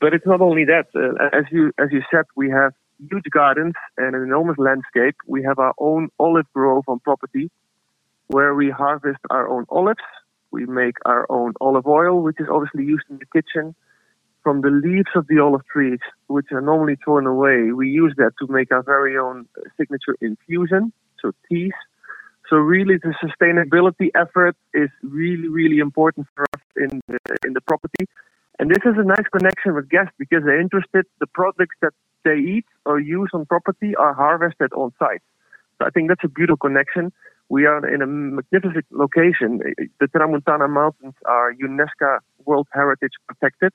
But 0.00 0.12
it's 0.14 0.26
not 0.26 0.40
only 0.40 0.64
that. 0.66 0.86
Uh, 0.94 1.36
as 1.36 1.44
you 1.50 1.72
as 1.78 1.88
you 1.90 2.02
said, 2.10 2.24
we 2.36 2.50
have 2.50 2.72
huge 3.10 3.24
gardens 3.30 3.74
and 3.96 4.14
an 4.14 4.22
enormous 4.22 4.58
landscape. 4.58 5.16
We 5.26 5.42
have 5.44 5.58
our 5.58 5.74
own 5.78 6.08
olive 6.18 6.50
grove 6.52 6.84
on 6.88 7.00
property 7.00 7.50
where 8.28 8.54
we 8.54 8.70
harvest 8.70 9.20
our 9.30 9.48
own 9.48 9.64
olives 9.68 10.02
we 10.50 10.66
make 10.66 10.96
our 11.04 11.26
own 11.30 11.52
olive 11.60 11.86
oil, 11.86 12.22
which 12.22 12.40
is 12.40 12.46
obviously 12.50 12.84
used 12.84 13.04
in 13.10 13.18
the 13.18 13.26
kitchen. 13.26 13.74
From 14.42 14.60
the 14.60 14.70
leaves 14.70 15.10
of 15.14 15.26
the 15.26 15.40
olive 15.40 15.66
trees, 15.66 15.98
which 16.28 16.46
are 16.52 16.60
normally 16.60 16.96
torn 17.04 17.26
away, 17.26 17.72
we 17.72 17.88
use 17.88 18.14
that 18.16 18.32
to 18.38 18.46
make 18.50 18.72
our 18.72 18.82
very 18.82 19.18
own 19.18 19.46
signature 19.76 20.16
infusion, 20.20 20.92
so 21.20 21.32
teas. 21.48 21.72
So 22.48 22.56
really, 22.56 22.96
the 22.96 23.14
sustainability 23.22 24.10
effort 24.14 24.56
is 24.72 24.88
really, 25.02 25.48
really 25.48 25.78
important 25.78 26.26
for 26.34 26.46
us 26.54 26.62
in 26.76 27.00
the, 27.08 27.18
in 27.44 27.54
the 27.54 27.60
property. 27.60 28.06
And 28.58 28.70
this 28.70 28.82
is 28.84 28.94
a 28.96 29.04
nice 29.04 29.26
connection 29.32 29.74
with 29.74 29.88
guests 29.90 30.12
because 30.18 30.42
they're 30.44 30.60
interested. 30.60 31.04
The 31.20 31.26
products 31.26 31.76
that 31.82 31.92
they 32.24 32.36
eat 32.36 32.64
or 32.84 33.00
use 33.00 33.30
on 33.34 33.46
property 33.46 33.94
are 33.96 34.14
harvested 34.14 34.72
on 34.72 34.92
site. 34.98 35.22
So 35.78 35.86
I 35.86 35.90
think 35.90 36.08
that's 36.08 36.24
a 36.24 36.28
beautiful 36.28 36.56
connection. 36.56 37.12
We 37.48 37.66
are 37.66 37.86
in 37.86 38.02
a 38.02 38.06
magnificent 38.06 38.86
location. 38.90 39.60
The 40.00 40.06
Tramontana 40.06 40.68
Mountains 40.68 41.14
are 41.26 41.52
UNESCO 41.54 42.18
World 42.44 42.66
Heritage 42.72 43.12
protected. 43.28 43.72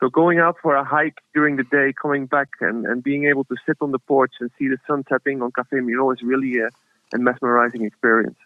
So 0.00 0.08
going 0.08 0.38
out 0.38 0.56
for 0.62 0.76
a 0.76 0.84
hike 0.84 1.18
during 1.34 1.56
the 1.56 1.64
day, 1.64 1.92
coming 2.00 2.26
back 2.26 2.48
and, 2.60 2.86
and 2.86 3.02
being 3.02 3.24
able 3.24 3.44
to 3.44 3.56
sit 3.66 3.76
on 3.80 3.90
the 3.90 3.98
porch 3.98 4.32
and 4.40 4.50
see 4.58 4.68
the 4.68 4.78
sun 4.86 5.04
setting 5.08 5.42
on 5.42 5.50
Café 5.50 5.84
Miro 5.84 6.12
is 6.12 6.22
really 6.22 6.58
a, 6.60 6.68
a 7.12 7.18
mesmerizing 7.18 7.84
experience. 7.84 8.36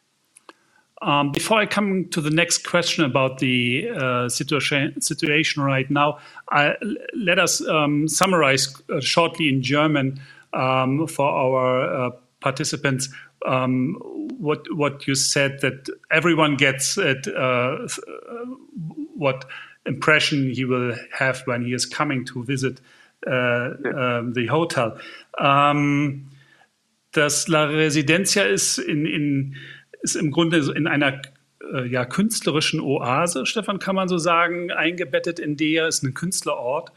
Um, 1.03 1.33
before 1.33 1.59
I 1.59 1.67
come 1.67 2.09
to 2.11 2.21
the 2.21 2.31
next 2.31 2.65
question 2.65 3.05
about 3.05 3.39
the 3.39 3.91
uh, 3.91 4.29
situation, 4.29 5.01
situation 5.01 5.63
right 5.63 5.91
now, 5.91 6.19
I, 6.51 6.77
let 7.17 7.41
us 7.41 7.61
um, 7.67 8.07
summarize 8.07 8.81
uh, 8.89 9.01
shortly 9.01 9.49
in 9.49 9.63
German 9.63 10.21
um, 10.53 11.09
for 11.09 11.29
our 11.29 12.07
uh, 12.07 12.11
participants 12.41 13.09
um, 13.47 13.97
what 14.39 14.67
what 14.75 15.07
you 15.07 15.15
said 15.15 15.61
that 15.61 15.89
everyone 16.11 16.57
gets 16.57 16.97
it, 16.99 17.27
uh, 17.29 17.89
what 19.15 19.45
impression 19.87 20.51
he 20.51 20.65
will 20.65 20.95
have 21.13 21.43
when 21.47 21.65
he 21.65 21.73
is 21.73 21.87
coming 21.87 22.25
to 22.27 22.45
visit 22.45 22.81
uh, 23.27 23.71
um, 23.95 24.33
the 24.35 24.47
hotel. 24.49 24.97
Ähm, 25.39 26.27
das 27.13 27.49
La 27.49 27.65
Residencia 27.65 28.43
ist, 28.43 28.79
in, 28.79 29.07
in, 29.07 29.57
ist 30.03 30.17
im 30.17 30.31
Grunde 30.31 30.59
in 30.75 30.87
einer 30.87 31.21
äh, 31.73 31.87
ja, 31.87 32.05
künstlerischen 32.05 32.81
Oase, 32.81 33.47
Stefan, 33.47 33.79
kann 33.79 33.95
man 33.95 34.09
so 34.09 34.19
sagen, 34.19 34.71
eingebettet 34.71 35.39
in 35.39 35.57
der 35.57 35.89
ist 35.89 36.03
ein 36.03 36.15
Künstlerort. 36.15 36.93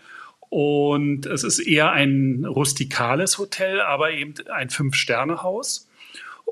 Und 0.49 1.25
es 1.25 1.43
ist 1.43 1.59
eher 1.59 1.91
ein 1.91 2.45
rustikales 2.45 3.37
Hotel, 3.37 3.81
aber 3.81 4.11
eben 4.11 4.35
ein 4.53 4.69
Fünf-Sterne-Haus. 4.69 5.89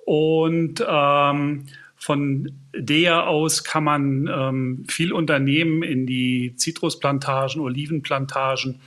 Und 0.06 0.84
ähm, 0.86 1.66
von 1.96 2.52
der 2.76 3.28
aus 3.28 3.64
kann 3.64 3.86
man 3.86 4.28
ähm, 4.28 4.86
viel 4.90 5.14
unternehmen 5.14 5.84
in 5.84 6.06
die 6.06 6.56
Zitrusplantagen, 6.58 7.62
Olivenplantagen. 7.62 8.82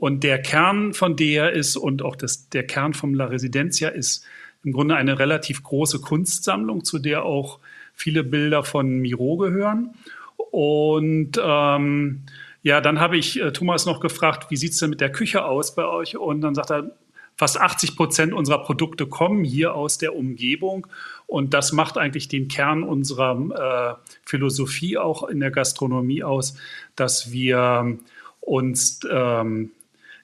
Und 0.00 0.24
der 0.24 0.40
Kern 0.40 0.94
von 0.94 1.14
der 1.14 1.52
ist 1.52 1.76
und 1.76 2.00
auch 2.00 2.16
das, 2.16 2.48
der 2.48 2.66
Kern 2.66 2.94
von 2.94 3.12
La 3.12 3.26
Residencia 3.26 3.90
ist 3.90 4.24
im 4.64 4.72
Grunde 4.72 4.96
eine 4.96 5.18
relativ 5.18 5.62
große 5.62 6.00
Kunstsammlung, 6.00 6.84
zu 6.84 6.98
der 6.98 7.26
auch 7.26 7.58
viele 7.92 8.24
Bilder 8.24 8.64
von 8.64 8.88
Miro 9.00 9.36
gehören. 9.36 9.94
Und 10.50 11.38
ähm, 11.42 12.22
ja, 12.62 12.80
dann 12.80 12.98
habe 12.98 13.18
ich 13.18 13.42
äh, 13.42 13.52
Thomas 13.52 13.84
noch 13.84 14.00
gefragt, 14.00 14.50
wie 14.50 14.56
sieht 14.56 14.72
es 14.72 14.78
denn 14.78 14.88
mit 14.88 15.02
der 15.02 15.12
Küche 15.12 15.44
aus 15.44 15.74
bei 15.74 15.84
euch? 15.84 16.16
Und 16.16 16.40
dann 16.40 16.54
sagt 16.54 16.70
er, 16.70 16.90
Fast 17.36 17.58
80 17.58 17.96
Prozent 17.96 18.32
unserer 18.34 18.62
Produkte 18.62 19.06
kommen 19.06 19.44
hier 19.44 19.74
aus 19.74 19.96
der 19.96 20.14
Umgebung. 20.14 20.86
Und 21.26 21.54
das 21.54 21.72
macht 21.72 21.96
eigentlich 21.96 22.28
den 22.28 22.48
Kern 22.48 22.82
unserer 22.82 23.98
äh, 23.98 24.10
Philosophie 24.26 24.98
auch 24.98 25.26
in 25.26 25.40
der 25.40 25.50
Gastronomie 25.50 26.22
aus, 26.22 26.56
dass 26.96 27.32
wir 27.32 27.96
uns 28.40 29.00
ähm, 29.10 29.70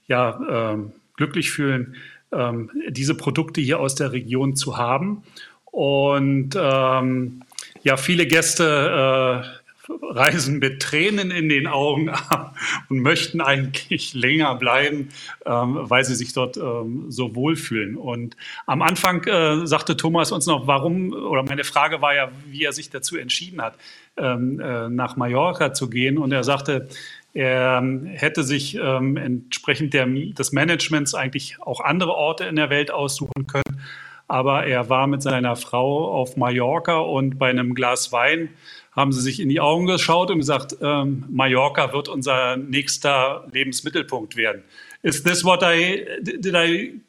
ja, 0.09 0.75
äh, 0.75 0.79
glücklich 1.17 1.51
fühlen, 1.51 1.97
äh, 2.31 2.53
diese 2.89 3.15
Produkte 3.15 3.61
hier 3.61 3.81
aus 3.81 3.95
der 3.95 4.13
Region 4.13 4.57
zu 4.57 4.77
haben. 4.77 5.23
Und 5.65 6.57
ähm, 6.59 7.43
ja, 7.83 7.97
viele 7.97 8.27
Gäste 8.27 9.45
äh, 9.45 9.67
reisen 9.89 10.59
mit 10.59 10.83
Tränen 10.83 11.31
in 11.31 11.49
den 11.49 11.67
Augen 11.67 12.09
ab 12.09 12.57
und 12.89 13.01
möchten 13.01 13.41
eigentlich 13.41 14.15
länger 14.15 14.55
bleiben, 14.57 15.09
ähm, 15.45 15.79
weil 15.81 16.05
sie 16.05 16.15
sich 16.15 16.33
dort 16.33 16.57
ähm, 16.57 17.07
so 17.09 17.35
wohlfühlen. 17.35 17.97
Und 17.97 18.37
am 18.67 18.83
Anfang 18.83 19.25
äh, 19.25 19.67
sagte 19.67 19.97
Thomas 19.97 20.33
uns 20.33 20.47
noch, 20.47 20.67
warum, 20.67 21.13
oder 21.13 21.43
meine 21.43 21.65
Frage 21.65 22.01
war 22.03 22.15
ja, 22.15 22.31
wie 22.49 22.65
er 22.65 22.73
sich 22.73 22.91
dazu 22.91 23.17
entschieden 23.17 23.63
hat, 23.63 23.75
ähm, 24.17 24.61
äh, 24.61 24.89
nach 24.89 25.17
Mallorca 25.17 25.73
zu 25.73 25.91
gehen. 25.91 26.19
Und 26.19 26.33
er 26.33 26.45
sagte, 26.45 26.89
Er 27.37 27.81
ähm, 27.83 28.07
hätte 28.07 28.45
sich 28.45 28.77
ähm, 28.77 29.19
entsprechend 29.19 29.93
der, 29.93 30.07
des 30.07 30.53
Managements 30.53 31.15
eigentlich 31.15 31.59
auch 31.61 31.81
andere 31.81 32.15
Orte 32.15 32.45
in 32.45 32.57
der 32.57 32.71
Welt 32.71 32.91
aussuchen 32.91 33.47
können. 33.47 33.83
Aber 34.27 34.65
er 34.65 34.89
war 34.89 35.07
mit 35.07 35.21
seiner 35.21 35.55
Frau 35.55 36.11
auf 36.15 36.39
Mallorca 36.39 36.97
und 36.97 37.39
bei 37.39 37.51
einem 37.51 37.75
Glas 37.75 38.11
Wein 38.11 38.49
haben 38.93 39.13
sie 39.13 39.21
sich 39.21 39.39
in 39.39 39.51
die 39.51 39.61
Augen 39.61 39.85
geschaut 39.85 40.31
und 40.31 40.39
gesagt, 40.39 40.79
ähm, 40.81 41.27
Mallorca 41.29 41.93
wird 41.93 42.09
unser 42.09 42.57
nächster 42.57 43.47
Lebensmittelpunkt 43.53 44.37
werden. 44.37 44.63
Is 45.03 45.23
this 45.23 45.45
what 45.45 45.63
I 45.63 46.07
did 46.23 46.55
I 46.55 47.03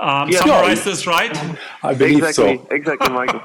um, 0.00 0.28
yeah, 0.28 0.40
summarize 0.40 0.84
this 0.84 1.06
right? 1.06 1.36
I 1.82 1.94
believe 1.94 2.24
exactly, 2.24 2.58
so. 2.58 2.74
Exactly, 2.74 3.08
Michael. 3.10 3.40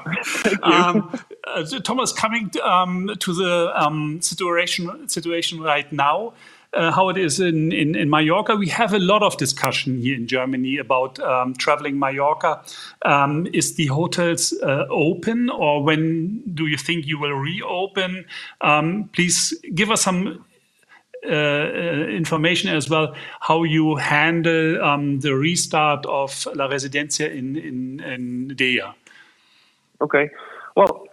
um, 0.62 1.20
uh, 1.46 1.64
Thomas, 1.84 2.12
coming 2.12 2.50
um, 2.62 3.10
to 3.20 3.32
the 3.32 3.72
um, 3.74 4.20
situation 4.20 5.08
situation 5.08 5.60
right 5.60 5.90
now, 5.92 6.32
uh, 6.72 6.90
how 6.90 7.08
it 7.08 7.16
is 7.16 7.40
in, 7.40 7.72
in, 7.72 7.94
in, 7.94 8.10
Mallorca. 8.10 8.56
We 8.56 8.68
have 8.68 8.92
a 8.92 8.98
lot 8.98 9.22
of 9.22 9.36
discussion 9.36 9.98
here 9.98 10.16
in 10.16 10.26
Germany 10.26 10.78
about 10.78 11.18
um, 11.20 11.54
traveling 11.54 11.98
Mallorca. 11.98 12.62
Um, 13.04 13.46
is 13.52 13.76
the 13.76 13.86
hotels 13.86 14.52
uh, 14.62 14.86
open, 14.90 15.50
or 15.50 15.82
when 15.82 16.42
do 16.54 16.66
you 16.66 16.76
think 16.76 17.06
you 17.06 17.18
will 17.18 17.32
reopen? 17.34 18.24
Um, 18.60 19.08
please 19.12 19.54
give 19.74 19.90
us 19.90 20.02
some 20.02 20.44
information 21.22 22.74
as 22.74 22.88
well 22.88 23.14
how 23.40 23.62
you 23.62 23.96
handle 23.96 24.82
um, 24.82 25.20
the 25.20 25.34
restart 25.34 26.06
of 26.06 26.46
La 26.54 26.68
Residencia 26.68 27.30
in, 27.30 27.56
in, 27.56 28.00
in 28.00 28.54
Deia. 28.56 28.94
Okay. 30.00 30.30
Well, 30.76 31.06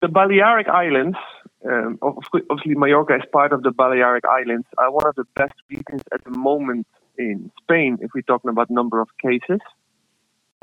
the 0.00 0.08
Balearic 0.08 0.68
Islands, 0.68 1.16
um, 1.64 1.98
obviously 2.02 2.74
Mallorca 2.74 3.16
is 3.16 3.22
part 3.32 3.52
of 3.52 3.62
the 3.62 3.70
Balearic 3.70 4.24
Islands, 4.24 4.66
are 4.78 4.90
one 4.90 5.06
of 5.06 5.14
the 5.14 5.24
best 5.34 5.54
regions 5.68 6.02
at 6.12 6.24
the 6.24 6.30
moment 6.30 6.86
in 7.16 7.50
Spain 7.62 7.98
if 8.00 8.10
we're 8.14 8.22
talking 8.22 8.50
about 8.50 8.70
number 8.70 9.00
of 9.00 9.08
cases. 9.18 9.60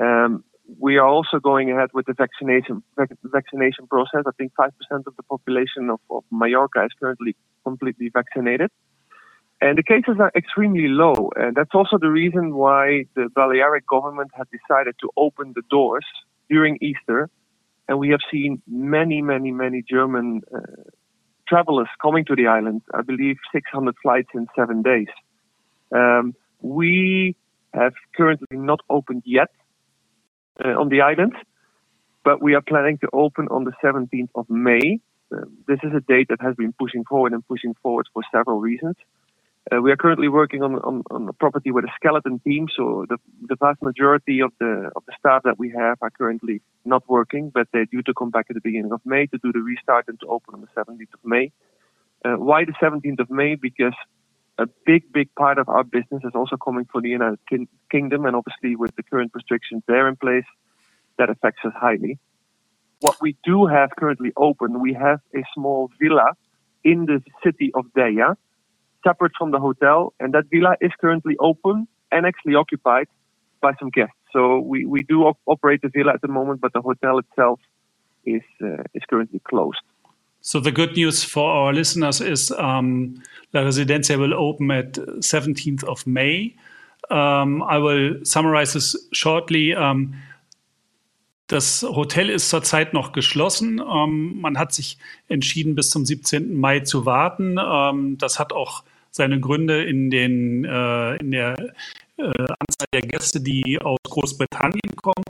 Um, 0.00 0.44
we 0.78 0.96
are 0.96 1.06
also 1.06 1.38
going 1.38 1.70
ahead 1.70 1.90
with 1.94 2.06
the 2.06 2.14
vaccination 2.14 2.82
vac- 2.96 3.16
vaccination 3.24 3.86
process. 3.86 4.22
I 4.26 4.30
think 4.36 4.52
five 4.56 4.72
percent 4.78 5.06
of 5.06 5.16
the 5.16 5.22
population 5.22 5.90
of, 5.90 6.00
of 6.10 6.24
Mallorca 6.30 6.84
is 6.84 6.90
currently 6.98 7.36
completely 7.64 8.10
vaccinated, 8.12 8.70
and 9.60 9.78
the 9.78 9.82
cases 9.82 10.16
are 10.18 10.32
extremely 10.36 10.88
low. 10.88 11.30
And 11.36 11.54
that's 11.54 11.74
also 11.74 11.98
the 11.98 12.10
reason 12.10 12.54
why 12.54 13.04
the 13.14 13.28
Balearic 13.34 13.86
government 13.86 14.30
has 14.36 14.46
decided 14.50 14.96
to 15.00 15.10
open 15.16 15.52
the 15.54 15.62
doors 15.70 16.06
during 16.50 16.78
Easter, 16.80 17.30
and 17.88 17.98
we 17.98 18.10
have 18.10 18.20
seen 18.30 18.60
many, 18.66 19.22
many, 19.22 19.52
many 19.52 19.82
German 19.88 20.42
uh, 20.54 20.60
travelers 21.48 21.88
coming 22.02 22.24
to 22.24 22.34
the 22.34 22.48
island. 22.48 22.82
I 22.92 23.02
believe 23.02 23.36
600 23.52 23.94
flights 24.02 24.30
in 24.34 24.46
seven 24.56 24.82
days. 24.82 25.08
Um, 25.94 26.34
we 26.60 27.36
have 27.72 27.92
currently 28.16 28.56
not 28.56 28.80
opened 28.90 29.22
yet 29.24 29.50
on 30.64 30.88
the 30.88 31.00
island, 31.00 31.34
but 32.24 32.42
we 32.42 32.54
are 32.54 32.62
planning 32.62 32.98
to 32.98 33.08
open 33.12 33.48
on 33.48 33.64
the 33.64 33.72
17th 33.82 34.30
of 34.34 34.48
May. 34.48 35.00
Uh, 35.32 35.44
this 35.66 35.78
is 35.82 35.92
a 35.94 36.00
date 36.00 36.28
that 36.28 36.40
has 36.40 36.54
been 36.56 36.72
pushing 36.72 37.04
forward 37.04 37.32
and 37.32 37.46
pushing 37.46 37.74
forward 37.82 38.06
for 38.12 38.22
several 38.32 38.60
reasons. 38.60 38.96
Uh, 39.72 39.82
we 39.82 39.90
are 39.90 39.96
currently 39.96 40.28
working 40.28 40.62
on, 40.62 40.76
on, 40.76 41.02
on 41.10 41.28
a 41.28 41.32
property 41.32 41.72
with 41.72 41.84
a 41.84 41.88
skeleton 41.96 42.38
team, 42.40 42.68
so 42.76 43.04
the, 43.08 43.16
the 43.48 43.56
vast 43.56 43.82
majority 43.82 44.40
of 44.40 44.52
the 44.60 44.90
of 44.94 45.02
the 45.06 45.12
staff 45.18 45.42
that 45.42 45.58
we 45.58 45.70
have 45.70 45.98
are 46.02 46.10
currently 46.10 46.62
not 46.84 47.02
working, 47.08 47.50
but 47.50 47.66
they're 47.72 47.84
due 47.86 48.02
to 48.02 48.14
come 48.14 48.30
back 48.30 48.46
at 48.48 48.54
the 48.54 48.60
beginning 48.60 48.92
of 48.92 49.00
May 49.04 49.26
to 49.26 49.38
do 49.38 49.52
the 49.52 49.58
restart 49.58 50.06
and 50.06 50.20
to 50.20 50.26
open 50.28 50.54
on 50.54 50.60
the 50.60 50.68
17th 50.80 51.14
of 51.14 51.24
May. 51.24 51.50
Uh, 52.24 52.36
why 52.36 52.64
the 52.64 52.74
17th 52.80 53.18
of 53.18 53.28
May? 53.28 53.56
Because 53.56 53.94
a 54.58 54.66
big, 54.86 55.12
big 55.12 55.34
part 55.34 55.58
of 55.58 55.68
our 55.68 55.84
business 55.84 56.22
is 56.24 56.32
also 56.34 56.56
coming 56.56 56.86
from 56.90 57.02
the 57.02 57.10
United 57.10 57.38
King- 57.48 57.68
Kingdom, 57.90 58.24
and 58.26 58.36
obviously 58.36 58.76
with 58.76 58.94
the 58.96 59.02
current 59.02 59.32
restrictions 59.34 59.82
there 59.86 60.08
in 60.08 60.16
place, 60.16 60.44
that 61.18 61.30
affects 61.30 61.60
us 61.64 61.72
highly. 61.76 62.18
What 63.00 63.16
we 63.20 63.36
do 63.44 63.66
have 63.66 63.90
currently 63.98 64.32
open, 64.36 64.80
we 64.80 64.94
have 64.94 65.20
a 65.34 65.42
small 65.54 65.90
villa 66.00 66.32
in 66.84 67.06
the 67.06 67.22
city 67.44 67.70
of 67.74 67.86
Deja, 67.94 68.34
separate 69.04 69.32
from 69.38 69.50
the 69.50 69.58
hotel, 69.58 70.14
and 70.20 70.32
that 70.34 70.44
villa 70.50 70.76
is 70.80 70.92
currently 71.00 71.36
open 71.38 71.88
and 72.10 72.26
actually 72.26 72.54
occupied 72.54 73.08
by 73.60 73.72
some 73.78 73.90
guests. 73.90 74.14
So 74.32 74.60
we, 74.60 74.86
we 74.86 75.02
do 75.02 75.24
op- 75.24 75.40
operate 75.46 75.82
the 75.82 75.88
villa 75.88 76.12
at 76.14 76.22
the 76.22 76.28
moment, 76.28 76.60
but 76.60 76.72
the 76.72 76.80
hotel 76.80 77.18
itself 77.18 77.60
is 78.24 78.42
uh, 78.62 78.82
is 78.94 79.02
currently 79.08 79.40
closed. 79.40 79.80
So 80.46 80.60
the 80.60 80.70
good 80.70 80.94
news 80.94 81.24
for 81.24 81.50
our 81.50 81.72
listeners 81.72 82.20
is 82.20 82.52
um, 82.52 83.20
La 83.52 83.62
Residencia 83.62 84.16
will 84.16 84.32
open 84.32 84.70
at 84.70 84.92
17th 84.92 85.82
of 85.82 86.06
May. 86.06 86.54
Um, 87.10 87.64
I 87.64 87.78
will 87.78 88.24
summarize 88.24 88.74
this 88.74 89.08
shortly. 89.10 89.74
Um, 89.74 90.14
das 91.48 91.82
Hotel 91.82 92.30
ist 92.30 92.48
zurzeit 92.48 92.92
noch 92.92 93.10
geschlossen. 93.10 93.76
Man 93.76 94.56
hat 94.56 94.72
sich 94.72 94.98
entschieden, 95.26 95.74
bis 95.74 95.90
zum 95.90 96.06
17. 96.06 96.54
Mai 96.54 96.80
zu 96.80 97.06
warten. 97.06 98.16
Das 98.18 98.38
hat 98.38 98.52
auch 98.52 98.84
seine 99.10 99.40
Gründe 99.40 99.82
in, 99.84 100.10
den, 100.10 100.64
äh, 100.64 101.16
in 101.16 101.32
der 101.32 101.56
äh, 102.18 102.22
Anzahl 102.22 102.86
der 102.92 103.02
Gäste, 103.02 103.40
die 103.40 103.80
aus 103.80 103.98
Großbritannien 104.04 104.94
kommen. 104.96 105.24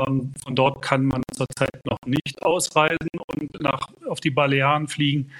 Ähm, 0.00 0.32
von 0.42 0.54
dort 0.54 0.82
kann 0.82 1.04
man 1.06 1.22
zurzeit 1.32 1.84
noch 1.84 1.98
nicht 2.06 2.42
ausreisen 2.42 3.08
und 3.26 3.60
nach, 3.60 3.88
auf 4.08 4.20
die 4.20 4.30
Balearen 4.30 4.88
fliegen. 4.88 5.30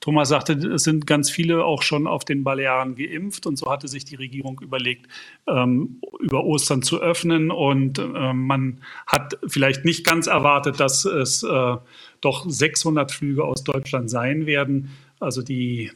Thomas 0.00 0.28
sagte, 0.28 0.52
es 0.52 0.84
sind 0.84 1.08
ganz 1.08 1.28
viele 1.28 1.64
auch 1.64 1.82
schon 1.82 2.06
auf 2.06 2.24
den 2.24 2.44
Balearen 2.44 2.94
geimpft 2.94 3.46
und 3.46 3.56
so 3.56 3.70
hatte 3.70 3.88
sich 3.88 4.04
die 4.04 4.14
Regierung 4.14 4.60
überlegt, 4.60 5.06
ähm, 5.48 6.00
über 6.20 6.44
Ostern 6.44 6.82
zu 6.82 7.00
öffnen 7.00 7.50
und 7.50 7.98
äh, 7.98 8.32
man 8.32 8.80
hat 9.08 9.38
vielleicht 9.48 9.84
nicht 9.84 10.06
ganz 10.06 10.28
erwartet, 10.28 10.78
dass 10.78 11.04
es 11.04 11.42
äh, 11.42 11.76
doch 12.20 12.44
600 12.48 13.10
Flüge 13.10 13.44
aus 13.44 13.64
Deutschland 13.64 14.08
sein 14.08 14.46
werden. 14.46 14.96
Also 15.18 15.42
die 15.42 15.90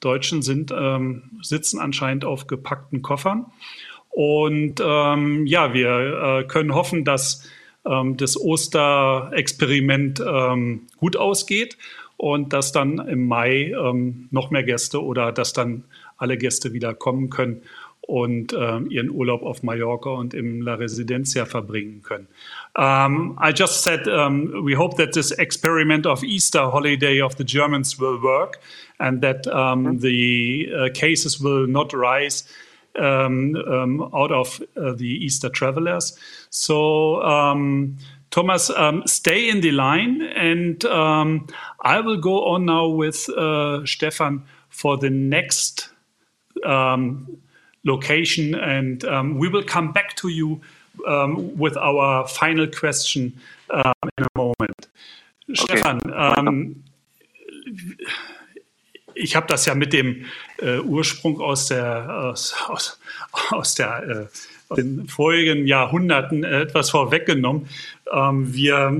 Deutschen 0.00 0.42
sind, 0.42 0.72
ähm, 0.76 1.38
sitzen 1.40 1.78
anscheinend 1.78 2.24
auf 2.24 2.48
gepackten 2.48 3.02
Koffern. 3.02 3.46
Und 4.14 4.80
ähm, 4.80 5.44
ja, 5.44 5.74
wir 5.74 6.40
äh, 6.40 6.44
können 6.44 6.72
hoffen, 6.72 7.04
dass 7.04 7.50
ähm, 7.84 8.16
das 8.16 8.40
Osterexperiment 8.40 10.22
ähm, 10.24 10.82
gut 10.98 11.16
ausgeht 11.16 11.76
und 12.16 12.52
dass 12.52 12.70
dann 12.70 12.98
im 12.98 13.26
Mai 13.26 13.72
ähm, 13.72 14.28
noch 14.30 14.50
mehr 14.50 14.62
Gäste 14.62 15.02
oder 15.02 15.32
dass 15.32 15.52
dann 15.52 15.82
alle 16.16 16.38
Gäste 16.38 16.72
wieder 16.72 16.94
kommen 16.94 17.28
können 17.28 17.62
und 18.02 18.52
äh, 18.52 18.78
ihren 18.88 19.10
Urlaub 19.10 19.42
auf 19.42 19.64
Mallorca 19.64 20.10
und 20.10 20.32
im 20.32 20.62
La 20.62 20.74
Residencia 20.74 21.44
verbringen 21.44 22.02
können. 22.02 22.28
Um, 22.76 23.36
I 23.42 23.50
just 23.50 23.82
said 23.82 24.06
um, 24.06 24.64
we 24.64 24.76
hope 24.76 24.96
that 24.96 25.12
this 25.12 25.32
experiment 25.32 26.06
of 26.06 26.22
Easter 26.22 26.70
holiday 26.72 27.20
of 27.20 27.34
the 27.36 27.44
Germans 27.44 27.98
will 27.98 28.22
work 28.22 28.60
and 28.98 29.22
that 29.22 29.46
um, 29.48 29.86
mm-hmm. 29.86 29.98
the 29.98 30.68
uh, 30.72 30.88
cases 30.92 31.42
will 31.42 31.66
not 31.66 31.92
rise 31.92 32.44
out 34.14 34.32
of 34.32 34.62
uh, 34.76 34.92
the 34.92 35.08
Easter 35.24 35.48
travelers. 35.48 36.16
So 36.50 37.22
um, 37.22 37.96
Thomas, 38.30 38.70
um, 38.70 39.02
stay 39.06 39.48
in 39.48 39.60
the 39.60 39.70
line, 39.70 40.22
and 40.22 40.84
um, 40.86 41.46
I 41.80 42.00
will 42.00 42.16
go 42.16 42.46
on 42.46 42.66
now 42.66 42.88
with 42.88 43.28
uh, 43.28 43.86
Stefan 43.86 44.42
for 44.70 44.96
the 44.96 45.10
next 45.10 45.88
um, 46.64 47.38
location, 47.84 48.54
and 48.54 49.04
um, 49.04 49.38
we 49.38 49.48
will 49.48 49.62
come 49.62 49.92
back 49.92 50.16
to 50.16 50.28
you 50.28 50.60
um, 51.06 51.56
with 51.56 51.76
our 51.76 52.26
final 52.26 52.66
question 52.66 53.32
in 53.72 54.24
a 54.24 54.38
moment. 54.38 54.88
Okay. 55.48 55.78
Stefan, 55.78 56.00
ich 59.14 59.36
habe 59.36 59.46
das 59.46 59.66
ja 59.66 59.74
mit 59.74 59.92
dem 59.92 60.24
äh, 60.58 60.78
Ursprung 60.78 61.40
aus 61.40 61.66
der, 61.66 62.30
aus, 62.30 62.54
aus, 62.68 63.00
aus 63.50 63.74
der 63.74 64.08
äh, 64.08 64.26
den 64.76 65.08
vorigen 65.08 65.66
Jahrhunderten 65.66 66.42
etwas 66.42 66.90
vorweggenommen. 66.90 67.68
Ähm, 68.12 68.52
wir 68.52 68.96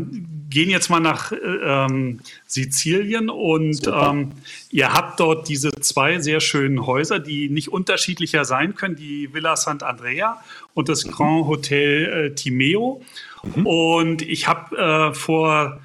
gehen 0.50 0.70
jetzt 0.70 0.88
mal 0.88 1.00
nach 1.00 1.32
ähm, 1.32 2.20
Sizilien 2.46 3.28
und 3.30 3.86
ähm, 3.86 4.32
ihr 4.70 4.92
habt 4.92 5.20
dort 5.20 5.48
diese 5.48 5.72
zwei 5.72 6.20
sehr 6.20 6.40
schönen 6.40 6.86
Häuser, 6.86 7.18
die 7.18 7.48
nicht 7.48 7.68
unterschiedlicher 7.72 8.44
sein 8.44 8.74
können, 8.74 8.96
die 8.96 9.32
Villa 9.32 9.54
Sant'Andrea 9.54 10.36
und 10.74 10.88
das 10.88 11.04
mhm. 11.04 11.10
Grand 11.10 11.46
Hotel 11.46 12.26
äh, 12.26 12.34
Timeo. 12.34 13.02
Mhm. 13.42 13.66
Und 13.66 14.22
ich 14.22 14.46
habe 14.46 14.76
äh, 14.76 15.14
vor 15.14 15.80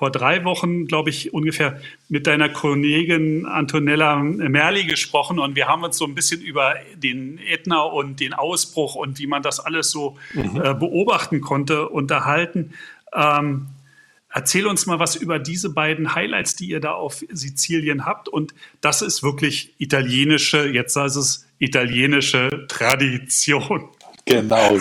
vor 0.00 0.10
drei 0.10 0.46
Wochen, 0.46 0.86
glaube 0.86 1.10
ich, 1.10 1.34
ungefähr 1.34 1.78
mit 2.08 2.26
deiner 2.26 2.48
Kollegin 2.48 3.44
Antonella 3.44 4.16
Merli 4.16 4.84
gesprochen 4.84 5.38
und 5.38 5.56
wir 5.56 5.68
haben 5.68 5.84
uns 5.84 5.98
so 5.98 6.06
ein 6.06 6.14
bisschen 6.14 6.40
über 6.40 6.76
den 6.96 7.36
Ätna 7.36 7.82
und 7.82 8.18
den 8.18 8.32
Ausbruch 8.32 8.94
und 8.94 9.18
wie 9.18 9.26
man 9.26 9.42
das 9.42 9.60
alles 9.60 9.90
so 9.90 10.16
mhm. 10.32 10.56
äh, 10.56 10.72
beobachten 10.72 11.42
konnte 11.42 11.90
unterhalten. 11.90 12.72
Ähm, 13.14 13.66
Erzähl 14.32 14.66
uns 14.66 14.86
mal 14.86 15.00
was 15.00 15.16
über 15.16 15.38
diese 15.38 15.70
beiden 15.70 16.14
Highlights, 16.14 16.54
die 16.54 16.68
ihr 16.68 16.80
da 16.80 16.92
auf 16.92 17.24
Sizilien 17.30 18.06
habt. 18.06 18.28
Und 18.28 18.54
das 18.80 19.02
ist 19.02 19.24
wirklich 19.24 19.74
italienische, 19.78 20.68
jetzt 20.68 20.94
heißt 20.94 21.16
es 21.16 21.48
italienische 21.58 22.66
Tradition. 22.68 23.88
Genau. 24.26 24.76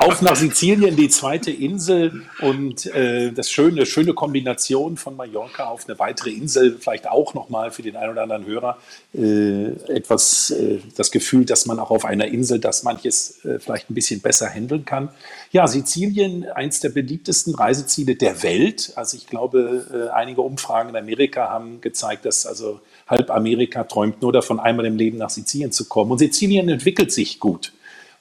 Auf 0.00 0.20
nach 0.20 0.36
Sizilien, 0.36 0.96
die 0.96 1.08
zweite 1.08 1.50
Insel 1.50 2.22
und 2.40 2.86
äh, 2.86 3.32
das 3.32 3.50
schöne, 3.50 3.86
schöne 3.86 4.14
Kombination 4.14 4.96
von 4.96 5.16
Mallorca 5.16 5.68
auf 5.68 5.88
eine 5.88 5.98
weitere 5.98 6.30
Insel, 6.30 6.76
vielleicht 6.78 7.08
auch 7.08 7.32
nochmal 7.34 7.70
für 7.70 7.82
den 7.82 7.96
einen 7.96 8.12
oder 8.12 8.22
anderen 8.22 8.46
Hörer 8.46 8.78
äh, 9.14 9.68
etwas, 9.88 10.50
äh, 10.50 10.80
das 10.96 11.10
Gefühl, 11.10 11.44
dass 11.44 11.66
man 11.66 11.78
auch 11.78 11.90
auf 11.90 12.04
einer 12.04 12.26
Insel 12.26 12.58
das 12.58 12.82
manches 12.82 13.44
äh, 13.44 13.58
vielleicht 13.58 13.90
ein 13.90 13.94
bisschen 13.94 14.20
besser 14.20 14.48
handeln 14.48 14.84
kann. 14.84 15.08
Ja, 15.52 15.66
Sizilien, 15.66 16.44
eins 16.44 16.80
der 16.80 16.90
beliebtesten 16.90 17.54
Reiseziele 17.54 18.16
der 18.16 18.42
Welt. 18.42 18.92
Also 18.96 19.16
ich 19.16 19.26
glaube, 19.26 19.86
äh, 19.92 20.12
einige 20.12 20.42
Umfragen 20.42 20.90
in 20.90 20.96
Amerika 20.96 21.48
haben 21.48 21.80
gezeigt, 21.80 22.24
dass 22.24 22.44
also 22.44 22.80
halb 23.06 23.30
Amerika 23.30 23.84
träumt 23.84 24.20
nur 24.20 24.32
davon, 24.32 24.60
einmal 24.60 24.86
im 24.86 24.96
Leben 24.96 25.18
nach 25.18 25.30
Sizilien 25.30 25.72
zu 25.72 25.86
kommen. 25.86 26.10
Und 26.10 26.18
Sizilien 26.18 26.68
entwickelt 26.68 27.12
sich 27.12 27.40
gut. 27.40 27.72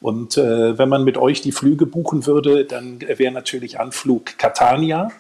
Und 0.02 0.38
äh, 0.38 0.78
wenn 0.78 0.90
man 0.90 1.04
mit 1.04 1.18
euch 1.18 1.42
die 1.42 1.52
Flüge 1.52 1.86
buchen 1.86 2.26
würde, 2.26 2.66
dann 2.66 3.02
wäre 3.02 3.34
natürlich 3.34 3.80
Anflug 3.80 4.38
Catania. 4.38 5.12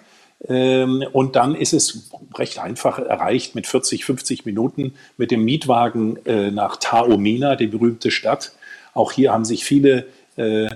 Ähm, 0.48 1.04
und 1.12 1.36
dann 1.36 1.54
ist 1.54 1.74
es 1.74 2.12
recht 2.36 2.60
einfach 2.60 2.98
erreicht 3.00 3.56
mit 3.56 3.68
40, 3.68 4.06
50 4.06 4.46
Minuten 4.46 4.94
mit 5.18 5.32
dem 5.32 5.44
Mietwagen 5.44 6.26
äh, 6.26 6.50
nach 6.50 6.78
Taormina, 6.78 7.56
die 7.56 7.68
berühmte 7.68 8.10
Stadt. 8.10 8.54
Auch 8.94 9.12
hier 9.12 9.34
haben 9.34 9.44
sich 9.44 9.65
viele 9.65 10.08
äh, 10.38 10.70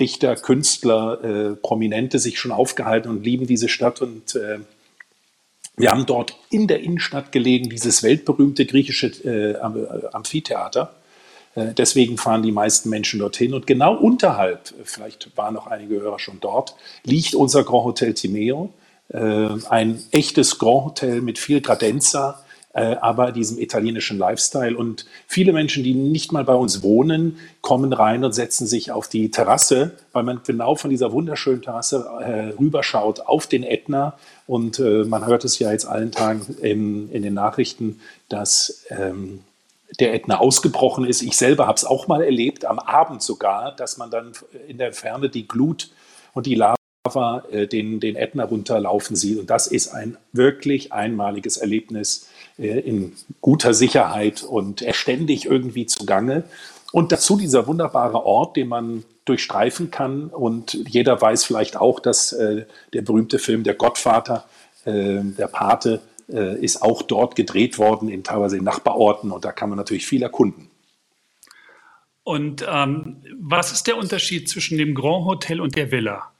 Dichter, 0.00 0.34
Künstler, 0.34 1.22
äh, 1.22 1.54
Prominente 1.54 2.18
sich 2.18 2.40
schon 2.40 2.50
aufgehalten 2.50 3.08
und 3.08 3.24
lieben 3.24 3.46
diese 3.46 3.68
Stadt. 3.68 4.02
Und 4.02 4.34
äh, 4.34 4.58
wir 5.76 5.92
haben 5.92 6.06
dort 6.06 6.36
in 6.50 6.66
der 6.66 6.80
Innenstadt 6.80 7.30
gelegen, 7.30 7.70
dieses 7.70 8.02
weltberühmte 8.02 8.66
griechische 8.66 9.06
äh, 9.24 9.56
Amphitheater. 10.12 10.96
Äh, 11.58 11.74
deswegen 11.74 12.16
fahren 12.16 12.42
die 12.42 12.52
meisten 12.52 12.88
Menschen 12.88 13.20
dorthin. 13.20 13.54
Und 13.54 13.66
genau 13.66 13.94
unterhalb, 13.96 14.72
vielleicht 14.84 15.36
waren 15.36 15.54
noch 15.54 15.66
einige 15.66 16.00
Hörer 16.00 16.18
schon 16.18 16.38
dort, 16.40 16.74
liegt 17.04 17.34
unser 17.34 17.64
Grand 17.64 17.84
Hotel 17.84 18.14
Timeo. 18.14 18.70
Äh, 19.08 19.48
ein 19.68 20.02
echtes 20.12 20.58
Grand 20.58 20.84
Hotel 20.84 21.20
mit 21.20 21.38
viel 21.38 21.60
Gradenza, 21.60 22.44
äh, 22.74 22.94
aber 23.00 23.32
diesem 23.32 23.58
italienischen 23.58 24.18
Lifestyle. 24.18 24.76
Und 24.76 25.06
viele 25.26 25.52
Menschen, 25.52 25.82
die 25.82 25.94
nicht 25.94 26.30
mal 26.30 26.44
bei 26.44 26.54
uns 26.54 26.82
wohnen, 26.82 27.38
kommen 27.60 27.92
rein 27.92 28.24
und 28.24 28.32
setzen 28.32 28.66
sich 28.66 28.92
auf 28.92 29.08
die 29.08 29.30
Terrasse, 29.30 29.92
weil 30.12 30.22
man 30.22 30.42
genau 30.46 30.76
von 30.76 30.90
dieser 30.90 31.10
wunderschönen 31.10 31.62
Terrasse 31.62 32.54
rüberschaut 32.58 33.20
auf 33.20 33.46
den 33.46 33.64
Ätna. 33.64 34.18
Und 34.46 34.78
man 34.78 35.26
hört 35.26 35.44
es 35.44 35.58
ja 35.58 35.72
jetzt 35.72 35.86
allen 35.86 36.12
Tagen 36.12 36.56
in, 36.62 37.10
in 37.10 37.22
den 37.22 37.34
Nachrichten, 37.34 38.00
dass 38.28 38.84
ähm, 38.90 39.40
der 40.00 40.14
Ätna 40.14 40.38
ausgebrochen 40.38 41.04
ist. 41.04 41.22
Ich 41.22 41.36
selber 41.36 41.66
habe 41.66 41.76
es 41.76 41.84
auch 41.84 42.08
mal 42.08 42.22
erlebt, 42.22 42.64
am 42.64 42.78
Abend 42.78 43.22
sogar, 43.22 43.74
dass 43.74 43.96
man 43.96 44.10
dann 44.10 44.32
in 44.66 44.78
der 44.78 44.92
Ferne 44.92 45.28
die 45.28 45.48
Glut 45.48 45.90
und 46.34 46.46
die 46.46 46.54
Lava 46.54 47.44
äh, 47.50 47.66
den, 47.66 48.00
den 48.00 48.16
Ätna 48.16 48.44
runterlaufen 48.44 49.16
sieht. 49.16 49.38
Und 49.38 49.50
das 49.50 49.66
ist 49.66 49.88
ein 49.88 50.16
wirklich 50.32 50.92
einmaliges 50.92 51.56
Erlebnis 51.56 52.28
äh, 52.58 52.80
in 52.80 53.14
guter 53.40 53.74
Sicherheit 53.74 54.42
und 54.42 54.84
ständig 54.90 55.46
irgendwie 55.46 55.86
zugange. 55.86 56.44
Und 56.92 57.12
dazu 57.12 57.36
dieser 57.36 57.66
wunderbare 57.66 58.24
Ort, 58.24 58.56
den 58.56 58.68
man 58.68 59.04
durchstreifen 59.28 59.90
kann. 59.90 60.28
Und 60.28 60.74
jeder 60.88 61.20
weiß 61.20 61.44
vielleicht 61.44 61.76
auch, 61.76 62.00
dass 62.00 62.32
äh, 62.32 62.64
der 62.92 63.02
berühmte 63.02 63.38
Film 63.38 63.62
Der 63.62 63.74
Gottvater, 63.74 64.44
äh, 64.84 65.20
der 65.22 65.48
Pate, 65.48 66.00
äh, 66.30 66.62
ist 66.62 66.82
auch 66.82 67.02
dort 67.02 67.36
gedreht 67.36 67.78
worden, 67.78 68.08
in 68.08 68.24
teilweise 68.24 68.56
in 68.56 68.64
Nachbarorten 68.64 69.30
und 69.30 69.44
da 69.44 69.52
kann 69.52 69.68
man 69.68 69.78
natürlich 69.78 70.06
viel 70.06 70.22
erkunden. 70.22 70.70
Und 72.24 72.62
ähm, 72.70 73.22
was 73.40 73.72
ist 73.72 73.86
der 73.86 73.96
Unterschied 73.96 74.50
zwischen 74.50 74.76
dem 74.76 74.94
Grand 74.94 75.24
Hotel 75.24 75.62
und 75.62 75.76
der 75.76 75.90
Villa? 75.90 76.30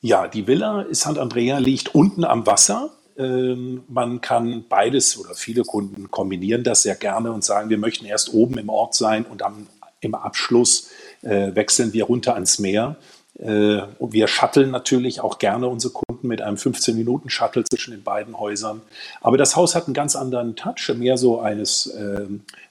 Ja, 0.00 0.26
die 0.26 0.46
Villa 0.46 0.86
Sant'Andrea 0.90 1.58
liegt 1.58 1.94
unten 1.94 2.24
am 2.24 2.46
Wasser. 2.46 2.92
Ähm, 3.18 3.82
man 3.88 4.20
kann 4.20 4.64
beides 4.68 5.18
oder 5.18 5.34
viele 5.34 5.64
Kunden 5.64 6.10
kombinieren 6.10 6.64
das 6.64 6.82
sehr 6.82 6.94
gerne 6.94 7.32
und 7.32 7.44
sagen, 7.44 7.68
wir 7.70 7.78
möchten 7.78 8.06
erst 8.06 8.32
oben 8.32 8.56
im 8.56 8.68
Ort 8.68 8.94
sein 8.94 9.24
und 9.26 9.42
am, 9.42 9.66
im 10.00 10.14
Abschluss 10.14 10.90
äh, 11.22 11.54
wechseln 11.54 11.92
wir 11.92 12.04
runter 12.04 12.34
ans 12.34 12.58
Meer. 12.58 12.96
Äh, 13.38 13.82
und 13.98 14.12
wir 14.12 14.28
shutteln 14.28 14.70
natürlich 14.70 15.20
auch 15.20 15.38
gerne 15.38 15.68
unsere 15.68 15.92
Kunden 15.92 16.28
mit 16.28 16.40
einem 16.40 16.56
15-Minuten-Shuttle 16.56 17.64
zwischen 17.64 17.90
den 17.90 18.02
beiden 18.02 18.38
Häusern. 18.38 18.80
Aber 19.20 19.36
das 19.36 19.56
Haus 19.56 19.74
hat 19.74 19.86
einen 19.86 19.94
ganz 19.94 20.16
anderen 20.16 20.56
Touch, 20.56 20.90
mehr 20.94 21.18
so 21.18 21.40
eines 21.40 21.86
äh, 21.86 22.22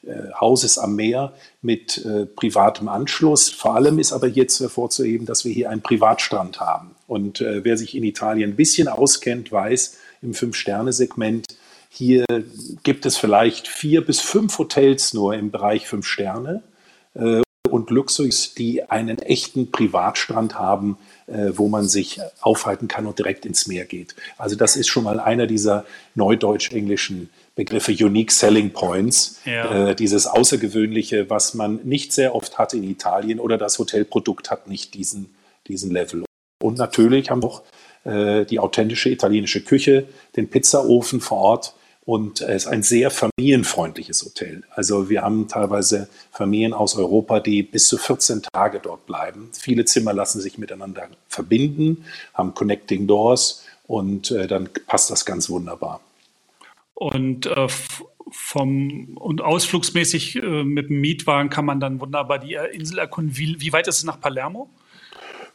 äh, 0.08 0.32
Hauses 0.40 0.78
am 0.78 0.96
Meer 0.96 1.34
mit 1.62 2.04
äh, 2.04 2.26
privatem 2.26 2.88
Anschluss. 2.88 3.50
Vor 3.50 3.76
allem 3.76 4.00
ist 4.00 4.12
aber 4.12 4.28
jetzt 4.28 4.60
hervorzuheben, 4.60 5.28
dass 5.28 5.46
wir 5.46 5.54
hier 5.54 5.70
einen 5.70 5.82
Privatstrand 5.82 6.60
haben. 6.60 6.96
Und 7.08 7.42
äh, 7.42 7.64
wer 7.64 7.78
sich 7.78 7.96
in 7.96 8.04
Italien 8.04 8.52
ein 8.52 8.56
bisschen 8.56 8.88
auskennt, 8.88 9.52
weiß, 9.52 9.98
im 10.24 10.34
Fünf-Sterne-Segment, 10.34 11.46
hier 11.90 12.26
gibt 12.84 13.06
es 13.06 13.16
vielleicht 13.16 13.68
vier 13.68 14.06
bis 14.06 14.20
fünf 14.20 14.58
Hotels 14.58 15.14
nur 15.14 15.36
im 15.36 15.52
Bereich 15.52 15.88
Fünf 15.88 16.08
Sterne 16.08 16.62
äh, 17.14 17.45
und 17.76 17.90
Luxus, 17.90 18.54
die 18.54 18.90
einen 18.90 19.20
echten 19.20 19.70
Privatstrand 19.70 20.58
haben, 20.58 20.98
äh, 21.28 21.52
wo 21.54 21.68
man 21.68 21.88
sich 21.88 22.20
aufhalten 22.42 22.88
kann 22.88 23.06
und 23.06 23.20
direkt 23.20 23.46
ins 23.46 23.68
Meer 23.68 23.86
geht. 23.86 24.16
Also 24.38 24.56
das 24.56 24.78
ist 24.78 24.88
schon 24.88 25.04
mal 25.04 25.20
einer 25.20 25.46
dieser 25.46 25.86
neudeutsch-englischen 26.16 27.30
Begriffe 27.56 27.92
Unique 27.92 28.32
Selling 28.32 28.72
Points, 28.72 29.42
ja. 29.46 29.90
äh, 29.90 29.96
dieses 29.96 30.26
Außergewöhnliche, 30.26 31.30
was 31.30 31.54
man 31.54 31.82
nicht 31.84 32.14
sehr 32.14 32.34
oft 32.34 32.58
hat 32.58 32.74
in 32.74 32.84
Italien 32.84 33.40
oder 33.40 33.58
das 33.58 33.78
Hotelprodukt 33.78 34.50
hat 34.50 34.68
nicht 34.68 34.94
diesen, 34.94 35.36
diesen 35.68 35.92
Level. 35.92 36.26
Und 36.62 36.78
natürlich 36.78 37.30
haben 37.30 37.44
wir 37.44 37.48
auch 37.48 37.64
äh, 38.06 38.46
die 38.46 38.60
authentische 38.60 39.10
italienische 39.10 39.62
Küche, 39.62 40.08
den 40.36 40.50
Pizzaofen 40.50 41.20
vor 41.20 41.40
Ort, 41.40 41.76
und 42.06 42.42
es 42.42 42.64
ist 42.64 42.68
ein 42.68 42.84
sehr 42.84 43.10
familienfreundliches 43.10 44.24
Hotel. 44.24 44.64
Also 44.70 45.10
wir 45.10 45.24
haben 45.24 45.48
teilweise 45.48 46.08
Familien 46.32 46.74
aus 46.74 46.96
Europa, 46.96 47.40
die 47.40 47.64
bis 47.64 47.88
zu 47.88 47.98
14 47.98 48.44
Tage 48.54 48.80
dort 48.80 49.08
bleiben. 49.08 49.50
Viele 49.54 49.86
Zimmer 49.86 50.14
lassen 50.14 50.40
sich 50.40 50.60
miteinander 50.60 51.10
verbinden, 51.28 52.06
haben 52.36 52.54
Connecting 52.54 53.08
Doors 53.08 53.66
und 53.88 54.30
äh, 54.30 54.46
dann 54.46 54.70
passt 54.86 55.10
das 55.10 55.26
ganz 55.26 55.50
wunderbar. 55.50 56.00
Und 56.94 57.48
äh, 57.48 57.68
vom 58.32 59.18
und 59.18 59.42
ausflugsmäßig 59.42 60.36
äh, 60.36 60.64
mit 60.64 60.90
dem 60.90 61.02
Mietwagen 61.02 61.50
kann 61.50 61.66
man 61.66 61.80
dann 61.80 62.00
wunderbar 62.00 62.38
die 62.38 62.58
Insel 62.72 63.00
erkunden. 63.00 63.36
Wie, 63.36 63.60
wie 63.60 63.74
weit 63.74 63.88
ist 63.88 63.98
es 63.98 64.04
nach 64.04 64.20
Palermo? 64.20 64.70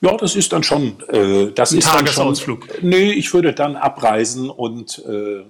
Ja, 0.00 0.16
das 0.16 0.34
ist 0.34 0.52
dann 0.52 0.62
schon. 0.62 0.96
Äh, 1.08 1.52
das 1.52 1.72
Ein 1.72 1.78
ist 1.78 1.86
Tagesausflug. 1.86 2.66
Dann 2.66 2.80
schon, 2.80 2.88
nee, 2.88 3.12
ich 3.12 3.32
würde 3.34 3.52
dann 3.52 3.76
abreisen 3.76 4.50
und 4.50 5.02
äh, 5.06 5.40
äh 5.40 5.44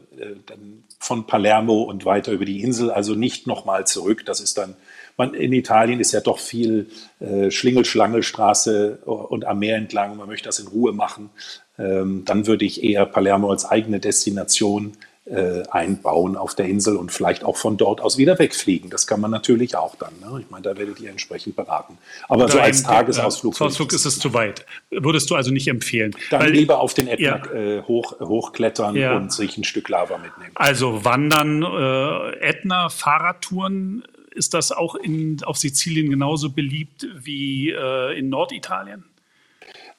dann 0.46 0.84
von 1.00 1.26
Palermo 1.26 1.82
und 1.82 2.04
weiter 2.04 2.30
über 2.30 2.44
die 2.44 2.62
Insel, 2.62 2.90
also 2.90 3.14
nicht 3.14 3.46
nochmal 3.46 3.86
zurück. 3.86 4.24
Das 4.26 4.40
ist 4.40 4.58
dann, 4.58 4.76
man, 5.16 5.32
in 5.32 5.52
Italien 5.54 5.98
ist 5.98 6.12
ja 6.12 6.20
doch 6.20 6.38
viel 6.38 6.90
äh, 7.20 7.50
Schlingel-Schlangelstraße 7.50 8.98
und 9.06 9.46
am 9.46 9.58
Meer 9.58 9.76
entlang. 9.76 10.18
Man 10.18 10.28
möchte 10.28 10.48
das 10.48 10.58
in 10.58 10.68
Ruhe 10.68 10.92
machen. 10.92 11.30
Ähm, 11.78 12.22
dann 12.26 12.46
würde 12.46 12.66
ich 12.66 12.84
eher 12.84 13.06
Palermo 13.06 13.50
als 13.50 13.64
eigene 13.64 13.98
Destination 13.98 14.92
äh, 15.30 15.62
einbauen 15.70 16.36
auf 16.36 16.54
der 16.54 16.66
Insel 16.66 16.96
und 16.96 17.12
vielleicht 17.12 17.44
auch 17.44 17.56
von 17.56 17.76
dort 17.76 18.00
aus 18.00 18.18
wieder 18.18 18.38
wegfliegen. 18.38 18.90
Das 18.90 19.06
kann 19.06 19.20
man 19.20 19.30
natürlich 19.30 19.76
auch 19.76 19.94
dann. 19.94 20.12
Ne? 20.20 20.40
Ich 20.40 20.50
meine, 20.50 20.62
da 20.62 20.76
werdet 20.76 21.00
ihr 21.00 21.10
entsprechend 21.10 21.56
beraten. 21.56 21.98
Aber 22.28 22.44
Oder 22.44 22.52
so 22.52 22.60
als 22.60 22.82
Tagesausflug. 22.82 23.54
Tagesausflug 23.54 23.92
ist 23.92 24.04
es 24.06 24.18
zu 24.18 24.34
weit. 24.34 24.66
Würdest 24.90 25.30
du 25.30 25.36
also 25.36 25.50
nicht 25.50 25.68
empfehlen? 25.68 26.14
Dann 26.30 26.42
Weil, 26.42 26.50
lieber 26.50 26.80
auf 26.80 26.94
den 26.94 27.06
Ätna 27.06 27.42
ja. 27.46 27.52
äh, 27.52 27.82
hoch, 27.82 28.18
hochklettern 28.20 28.96
ja. 28.96 29.16
und 29.16 29.32
sich 29.32 29.56
ein 29.56 29.64
Stück 29.64 29.88
Lava 29.88 30.18
mitnehmen. 30.18 30.50
Also 30.54 31.04
Wandern, 31.04 31.62
äh, 31.62 32.48
Ätna, 32.48 32.88
Fahrradtouren, 32.88 34.04
ist 34.32 34.54
das 34.54 34.72
auch 34.72 34.94
in, 34.94 35.42
auf 35.44 35.58
Sizilien 35.58 36.10
genauso 36.10 36.50
beliebt 36.50 37.06
wie 37.14 37.70
äh, 37.70 38.18
in 38.18 38.28
Norditalien? 38.28 39.04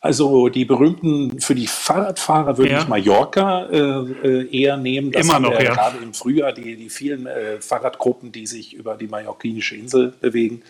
Also 0.03 0.49
die 0.49 0.65
berühmten, 0.65 1.39
für 1.39 1.53
die 1.53 1.67
Fahrradfahrer 1.67 2.57
würde 2.57 2.71
ja. 2.71 2.79
ich 2.79 2.87
Mallorca 2.87 3.67
äh, 3.67 3.77
äh, 3.77 4.61
eher 4.61 4.75
nehmen. 4.75 5.11
Das 5.11 5.27
Immer 5.27 5.39
noch, 5.39 5.53
ja. 5.53 5.75
Gerade 5.75 5.99
im 5.99 6.15
Frühjahr 6.15 6.53
die, 6.53 6.75
die 6.75 6.89
vielen 6.89 7.27
äh, 7.27 7.61
Fahrradgruppen, 7.61 8.31
die 8.31 8.47
sich 8.47 8.73
über 8.73 8.95
die 8.95 9.07
mallorquinische 9.07 9.75
Insel 9.75 10.11
bewegen. 10.19 10.63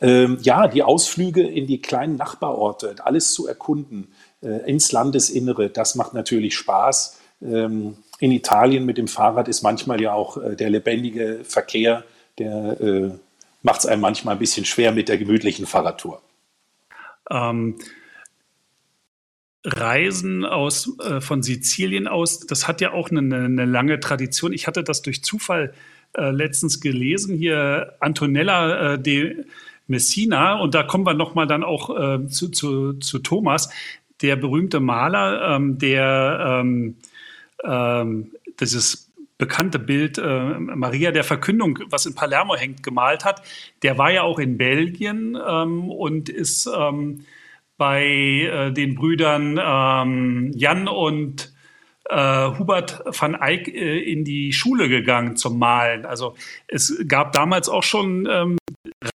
Ähm, 0.00 0.38
ja, 0.40 0.68
die 0.68 0.84
Ausflüge 0.84 1.42
in 1.42 1.66
die 1.66 1.82
kleinen 1.82 2.14
Nachbarorte, 2.14 2.94
alles 3.04 3.32
zu 3.32 3.48
erkunden, 3.48 4.12
äh, 4.40 4.70
ins 4.70 4.92
Landesinnere, 4.92 5.68
das 5.68 5.96
macht 5.96 6.14
natürlich 6.14 6.54
Spaß. 6.54 7.18
Ähm, 7.42 7.96
in 8.20 8.30
Italien 8.30 8.86
mit 8.86 8.98
dem 8.98 9.08
Fahrrad 9.08 9.48
ist 9.48 9.62
manchmal 9.62 10.00
ja 10.00 10.12
auch 10.12 10.36
äh, 10.36 10.54
der 10.54 10.70
lebendige 10.70 11.40
Verkehr, 11.42 12.04
der 12.38 12.80
äh, 12.80 13.10
macht 13.62 13.80
es 13.80 13.86
einem 13.86 14.00
manchmal 14.00 14.36
ein 14.36 14.38
bisschen 14.38 14.64
schwer 14.64 14.92
mit 14.92 15.08
der 15.08 15.18
gemütlichen 15.18 15.66
Fahrradtour. 15.66 16.22
Ähm 17.28 17.80
Reisen 19.66 20.44
aus, 20.44 20.96
äh, 21.00 21.20
von 21.20 21.42
Sizilien 21.42 22.06
aus, 22.06 22.40
das 22.40 22.68
hat 22.68 22.80
ja 22.80 22.92
auch 22.92 23.10
eine, 23.10 23.18
eine, 23.18 23.64
lange 23.64 23.98
Tradition. 23.98 24.52
Ich 24.52 24.68
hatte 24.68 24.84
das 24.84 25.02
durch 25.02 25.24
Zufall 25.24 25.74
äh, 26.16 26.30
letztens 26.30 26.80
gelesen, 26.80 27.36
hier 27.36 27.94
Antonella 27.98 28.94
äh, 28.94 28.98
de 28.98 29.44
Messina, 29.88 30.54
und 30.60 30.74
da 30.74 30.84
kommen 30.84 31.04
wir 31.04 31.14
nochmal 31.14 31.48
dann 31.48 31.64
auch 31.64 31.90
äh, 31.90 32.26
zu, 32.28 32.48
zu, 32.48 32.94
zu, 32.94 33.18
Thomas, 33.18 33.68
der 34.22 34.36
berühmte 34.36 34.78
Maler, 34.78 35.56
ähm, 35.56 35.78
der 35.78 36.60
ähm, 36.60 36.96
ähm, 37.64 38.30
dieses 38.60 39.10
bekannte 39.38 39.78
Bild 39.78 40.18
äh, 40.18 40.58
Maria 40.58 41.10
der 41.10 41.24
Verkündung, 41.24 41.78
was 41.90 42.06
in 42.06 42.14
Palermo 42.14 42.56
hängt, 42.56 42.82
gemalt 42.82 43.24
hat, 43.24 43.42
der 43.82 43.98
war 43.98 44.10
ja 44.10 44.22
auch 44.22 44.38
in 44.38 44.58
Belgien 44.58 45.36
ähm, 45.46 45.90
und 45.90 46.28
ist 46.28 46.68
ähm, 46.72 47.26
bei 47.76 48.04
äh, 48.04 48.72
den 48.72 48.94
Brüdern 48.94 49.60
ähm, 49.62 50.52
Jan 50.54 50.88
und 50.88 51.52
äh, 52.08 52.58
Hubert 52.58 53.02
van 53.06 53.34
Eyck 53.34 53.68
äh, 53.68 53.98
in 53.98 54.24
die 54.24 54.52
Schule 54.52 54.88
gegangen 54.88 55.36
zum 55.36 55.58
Malen. 55.58 56.04
Also 56.06 56.34
es 56.68 57.04
gab 57.08 57.32
damals 57.32 57.68
auch 57.68 57.82
schon 57.82 58.28
ähm, 58.30 58.58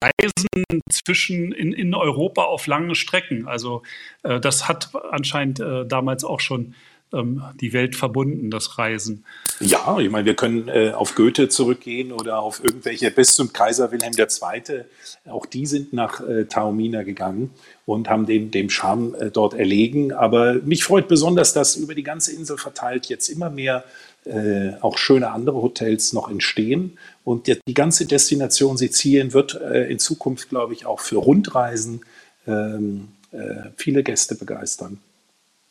Reisen 0.02 0.64
zwischen 0.90 1.52
in, 1.52 1.72
in 1.72 1.94
Europa 1.94 2.42
auf 2.42 2.66
langen 2.66 2.94
Strecken. 2.94 3.46
Also 3.46 3.82
äh, 4.22 4.40
das 4.40 4.68
hat 4.68 4.90
anscheinend 5.10 5.60
äh, 5.60 5.86
damals 5.86 6.24
auch 6.24 6.40
schon 6.40 6.74
ähm, 7.12 7.42
die 7.60 7.72
Welt 7.72 7.96
verbunden, 7.96 8.50
das 8.50 8.78
Reisen. 8.78 9.24
Ja, 9.60 9.98
ich 9.98 10.10
meine, 10.10 10.24
wir 10.24 10.34
können 10.34 10.68
äh, 10.68 10.92
auf 10.92 11.14
Goethe 11.14 11.48
zurückgehen 11.48 12.12
oder 12.12 12.40
auf 12.40 12.62
irgendwelche 12.62 13.10
bis 13.10 13.34
zum 13.34 13.52
Kaiser 13.52 13.90
Wilhelm 13.92 14.14
II. 14.16 14.84
Auch 15.28 15.46
die 15.46 15.66
sind 15.66 15.92
nach 15.92 16.20
äh, 16.20 16.44
Taormina 16.44 17.02
gegangen 17.02 17.50
und 17.86 18.08
haben 18.08 18.26
den, 18.26 18.50
dem 18.50 18.70
Charme 18.70 19.14
äh, 19.16 19.30
dort 19.30 19.54
erlegen. 19.54 20.12
Aber 20.12 20.54
mich 20.54 20.84
freut 20.84 21.08
besonders, 21.08 21.52
dass 21.52 21.76
über 21.76 21.94
die 21.94 22.02
ganze 22.02 22.32
Insel 22.32 22.58
verteilt 22.58 23.06
jetzt 23.06 23.28
immer 23.28 23.50
mehr 23.50 23.84
äh, 24.24 24.72
auch 24.80 24.98
schöne 24.98 25.30
andere 25.30 25.62
Hotels 25.62 26.12
noch 26.12 26.30
entstehen. 26.30 26.98
Und 27.24 27.46
die, 27.46 27.58
die 27.66 27.74
ganze 27.74 28.06
Destination 28.06 28.76
Sizilien 28.76 29.32
wird 29.32 29.60
äh, 29.60 29.90
in 29.90 29.98
Zukunft, 29.98 30.48
glaube 30.48 30.74
ich, 30.74 30.86
auch 30.86 31.00
für 31.00 31.16
Rundreisen 31.16 32.02
ähm, 32.46 33.08
äh, 33.32 33.70
viele 33.76 34.02
Gäste 34.02 34.34
begeistern. 34.34 34.98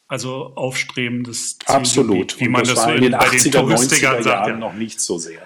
Also 0.09 0.53
aufstrebendes 0.55 1.59
Zielgebiet, 1.59 1.75
Absolut. 1.75 2.39
wie 2.39 2.49
man 2.49 2.63
das, 2.63 2.73
das 2.73 2.83
so 2.83 2.89
in, 2.89 3.03
den 3.03 3.15
80er, 3.15 3.59
90er 3.59 4.01
Jahren 4.01 4.23
sagt, 4.23 4.47
ja. 4.47 4.57
noch 4.57 4.73
nicht 4.73 4.99
so 4.99 5.19
sehr. 5.19 5.43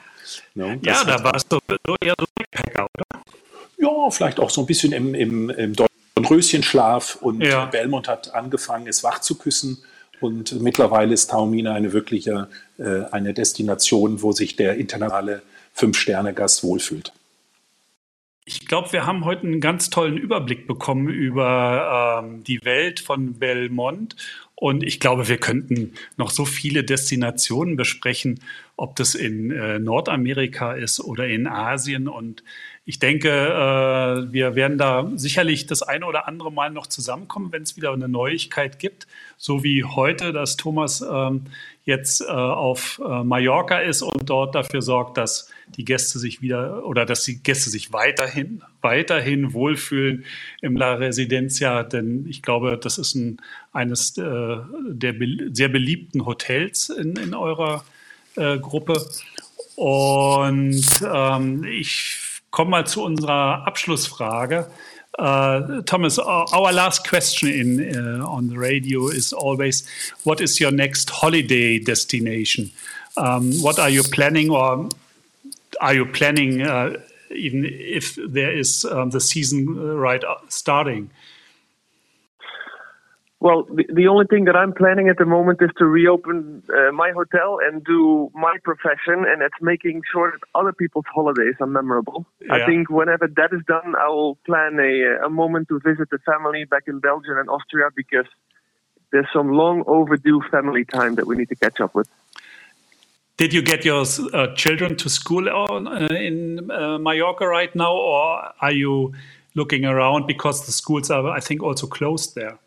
Ne? 0.55 0.79
Ja, 0.83 1.03
da 1.03 1.21
war 1.23 1.35
es 1.35 1.45
doch 1.45 1.59
eher 2.01 2.15
so 2.17 2.25
Backpacker, 2.33 2.87
oder? 2.95 3.23
Ja, 3.77 4.09
vielleicht 4.09 4.39
auch 4.39 4.49
so 4.49 4.61
ein 4.61 4.65
bisschen 4.65 4.93
im, 4.93 5.13
im, 5.13 5.49
im 5.49 5.75
Röschenschlaf 6.17 7.17
und 7.17 7.41
ja. 7.41 7.65
Belmont 7.65 8.07
hat 8.07 8.33
angefangen, 8.33 8.87
es 8.87 9.03
wach 9.03 9.19
zu 9.19 9.37
küssen. 9.37 9.83
Und 10.21 10.61
mittlerweile 10.61 11.13
ist 11.13 11.31
Taormina 11.31 11.73
eine 11.73 11.91
wirkliche 11.91 12.47
äh, 12.77 13.01
eine 13.11 13.33
Destination, 13.33 14.21
wo 14.21 14.31
sich 14.31 14.55
der 14.55 14.77
internationale 14.77 15.41
Fünf-Sterne-Gast 15.73 16.63
wohlfühlt. 16.63 17.11
Ich 18.45 18.67
glaube, 18.67 18.91
wir 18.91 19.05
haben 19.05 19.25
heute 19.25 19.47
einen 19.47 19.61
ganz 19.61 19.89
tollen 19.89 20.17
Überblick 20.17 20.67
bekommen 20.67 21.07
über 21.07 22.21
ähm, 22.23 22.43
die 22.43 22.63
Welt 22.63 22.99
von 22.99 23.33
Belmont. 23.33 24.15
Und 24.55 24.83
ich 24.83 24.99
glaube, 24.99 25.27
wir 25.27 25.37
könnten 25.37 25.93
noch 26.15 26.29
so 26.29 26.45
viele 26.45 26.83
Destinationen 26.83 27.75
besprechen, 27.75 28.39
ob 28.77 28.95
das 28.95 29.15
in 29.15 29.51
äh, 29.51 29.79
Nordamerika 29.79 30.73
ist 30.73 30.99
oder 30.99 31.27
in 31.27 31.47
Asien. 31.47 32.07
Und 32.07 32.43
ich 32.85 32.99
denke, 32.99 33.29
äh, 33.29 34.31
wir 34.31 34.55
werden 34.55 34.77
da 34.77 35.11
sicherlich 35.15 35.65
das 35.65 35.81
eine 35.81 36.05
oder 36.05 36.27
andere 36.27 36.51
Mal 36.51 36.69
noch 36.69 36.87
zusammenkommen, 36.87 37.51
wenn 37.51 37.63
es 37.63 37.77
wieder 37.77 37.93
eine 37.93 38.07
Neuigkeit 38.07 38.79
gibt, 38.79 39.07
so 39.37 39.63
wie 39.63 39.83
heute, 39.83 40.33
dass 40.33 40.55
Thomas 40.55 41.01
ähm, 41.01 41.45
jetzt 41.85 42.21
äh, 42.21 42.25
auf 42.25 43.01
äh, 43.03 43.23
Mallorca 43.23 43.79
ist 43.79 44.01
und 44.01 44.29
dort 44.29 44.55
dafür 44.55 44.81
sorgt, 44.81 45.17
dass 45.17 45.49
die 45.67 45.83
Gäste 45.83 46.17
sich 46.19 46.41
wieder 46.41 46.85
oder 46.85 47.05
dass 47.05 47.23
die 47.23 47.43
Gäste 47.43 47.69
sich 47.69 47.91
weiterhin, 47.91 48.61
weiterhin 48.81 49.53
wohlfühlen 49.53 50.23
im 50.61 50.77
La 50.77 50.93
Residencia, 50.93 51.83
denn 51.83 52.25
ich 52.27 52.41
glaube, 52.41 52.77
das 52.81 52.97
ist 52.97 53.15
ein, 53.15 53.41
eines 53.73 54.17
äh, 54.17 54.57
der 54.87 55.13
be 55.13 55.49
sehr 55.51 55.69
beliebten 55.69 56.25
Hotels 56.25 56.89
in, 56.89 57.15
in 57.17 57.33
eurer 57.33 57.83
äh, 58.35 58.57
Gruppe. 58.59 59.05
Und 59.75 60.85
ähm, 61.13 61.63
ich 61.65 62.17
komme 62.51 62.71
mal 62.71 62.87
zu 62.87 63.03
unserer 63.03 63.67
Abschlussfrage. 63.67 64.69
Uh, 65.19 65.81
Thomas, 65.83 66.17
our 66.17 66.73
last 66.73 67.07
question 67.07 67.49
in 67.49 67.95
uh, 67.95 68.25
on 68.25 68.49
the 68.49 68.57
radio 68.57 69.07
is 69.07 69.31
always, 69.31 69.87
what 70.23 70.41
is 70.41 70.59
your 70.59 70.71
next 70.71 71.09
holiday 71.09 71.77
destination? 71.77 72.71
Um, 73.15 73.53
what 73.61 73.77
are 73.77 73.89
you 73.89 74.01
planning, 74.03 74.49
or 74.49 74.89
are 75.79 75.93
you 75.93 76.05
planning 76.05 76.61
uh, 76.63 76.97
even 77.29 77.65
if 77.65 78.15
there 78.15 78.51
is 78.51 78.85
um, 78.85 79.11
the 79.11 79.19
season 79.19 79.67
uh, 79.77 79.95
right 79.95 80.23
uh, 80.23 80.35
starting? 80.49 81.11
Well, 83.43 83.63
the, 83.63 83.83
the 83.93 84.07
only 84.07 84.25
thing 84.25 84.45
that 84.45 84.55
I'm 84.55 84.71
planning 84.71 85.09
at 85.09 85.17
the 85.17 85.25
moment 85.25 85.61
is 85.61 85.69
to 85.77 85.85
reopen 85.85 86.63
uh, 86.69 86.93
my 86.93 87.11
hotel 87.11 87.59
and 87.61 87.83
do 87.83 88.31
my 88.33 88.55
profession, 88.63 89.25
and 89.27 89.41
it's 89.41 89.61
making 89.61 90.01
sure 90.09 90.31
that 90.31 90.39
other 90.55 90.71
people's 90.71 91.09
holidays 91.13 91.55
are 91.59 91.67
memorable. 91.67 92.25
Yeah. 92.39 92.53
I 92.53 92.65
think 92.65 92.89
whenever 92.89 93.27
that 93.27 93.51
is 93.51 93.59
done, 93.67 93.95
I 93.99 94.07
will 94.07 94.35
plan 94.45 94.79
a, 94.79 95.25
a 95.25 95.29
moment 95.29 95.67
to 95.67 95.81
visit 95.81 96.09
the 96.09 96.19
family 96.19 96.63
back 96.63 96.83
in 96.87 96.99
Belgium 96.99 97.37
and 97.37 97.49
Austria 97.49 97.89
because 97.93 98.27
there's 99.11 99.27
some 99.33 99.51
long 99.51 99.83
overdue 99.87 100.41
family 100.49 100.85
time 100.85 101.15
that 101.15 101.27
we 101.27 101.35
need 101.35 101.49
to 101.49 101.57
catch 101.57 101.81
up 101.81 101.93
with. 101.93 102.07
Did 103.35 103.51
you 103.51 103.61
get 103.61 103.83
your 103.83 104.05
uh, 104.33 104.55
children 104.55 104.95
to 104.95 105.09
school 105.09 105.49
on, 105.49 105.87
uh, 105.89 106.07
in 106.15 106.71
uh, 106.71 106.97
Mallorca 106.97 107.45
right 107.45 107.75
now, 107.75 107.93
or 107.93 108.53
are 108.61 108.71
you 108.71 109.13
looking 109.53 109.83
around 109.83 110.27
because 110.27 110.65
the 110.65 110.71
schools 110.71 111.11
are, 111.11 111.27
I 111.27 111.41
think, 111.41 111.61
also 111.61 111.87
closed 111.87 112.35
there? 112.35 112.57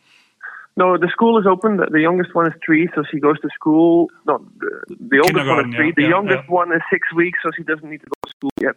No, 0.78 0.98
the 0.98 1.08
school 1.08 1.38
is 1.38 1.46
open. 1.46 1.78
The, 1.78 2.00
youngest 2.00 2.34
one 2.34 2.46
is 2.46 2.52
three, 2.64 2.88
so 2.94 3.02
she 3.10 3.18
goes 3.18 3.40
to 3.40 3.48
school. 3.54 4.10
No, 4.26 4.46
the, 4.58 4.96
the 5.08 5.18
oldest 5.20 5.46
one 5.46 5.70
is 5.70 5.74
three. 5.74 5.86
Yeah, 5.86 5.92
the 5.96 6.02
yeah, 6.02 6.08
youngest 6.08 6.44
yeah. 6.46 6.54
one 6.54 6.72
is 6.72 6.82
six 6.90 7.12
weeks, 7.14 7.38
so 7.42 7.50
she 7.56 7.62
doesn't 7.62 7.88
need 7.88 8.02
to 8.02 8.06
go 8.06 8.18
to 8.24 8.30
school 8.30 8.50
yet. 8.60 8.76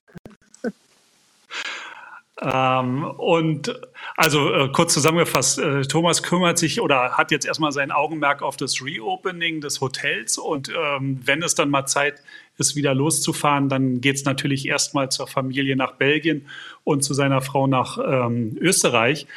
Ähm, 2.41 3.03
und 3.03 3.73
also 4.15 4.53
äh, 4.53 4.69
kurz 4.69 4.93
zusammengefasst, 4.93 5.59
äh, 5.59 5.81
Thomas 5.81 6.23
kümmert 6.23 6.57
sich 6.57 6.79
oder 6.79 7.17
hat 7.17 7.31
jetzt 7.31 7.45
erstmal 7.45 7.73
sein 7.73 7.91
Augenmerk 7.91 8.41
auf 8.41 8.55
das 8.55 8.81
Reopening 8.81 9.59
des 9.59 9.81
Hotels 9.81 10.37
und 10.37 10.69
ähm, 10.69 11.19
wenn 11.25 11.43
es 11.43 11.55
dann 11.55 11.69
mal 11.69 11.85
Zeit 11.85 12.21
ist, 12.57 12.77
wieder 12.77 12.93
loszufahren, 12.93 13.67
dann 13.67 13.99
geht 13.99 14.15
es 14.15 14.23
natürlich 14.23 14.67
erstmal 14.67 15.09
zur 15.09 15.27
Familie 15.27 15.75
nach 15.75 15.93
Belgien 15.93 16.45
und 16.85 17.03
zu 17.03 17.13
seiner 17.13 17.41
Frau 17.41 17.67
nach 17.67 17.97
ähm, 17.97 18.57
Österreich. 18.61 19.27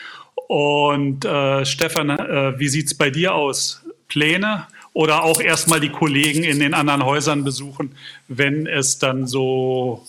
Und 0.53 1.25
äh, 1.25 1.65
Stefan, 1.65 2.11
äh, 2.11 2.59
wie 2.59 2.69
sieht 2.69 2.85
es 2.85 2.95
bei 2.95 3.09
dir 3.09 3.35
aus? 3.35 3.81
Pläne 4.07 4.67
oder 4.93 5.25
auch 5.25 5.41
erstmal 5.41 5.81
die 5.81 5.89
Kollegen 5.89 6.45
in 6.45 6.61
den 6.61 6.75
anderen 6.75 7.07
Häusern 7.07 7.43
besuchen, 7.43 7.93
wenn 8.29 8.67
es 8.67 8.99
dann 8.99 9.27
so 9.27 10.07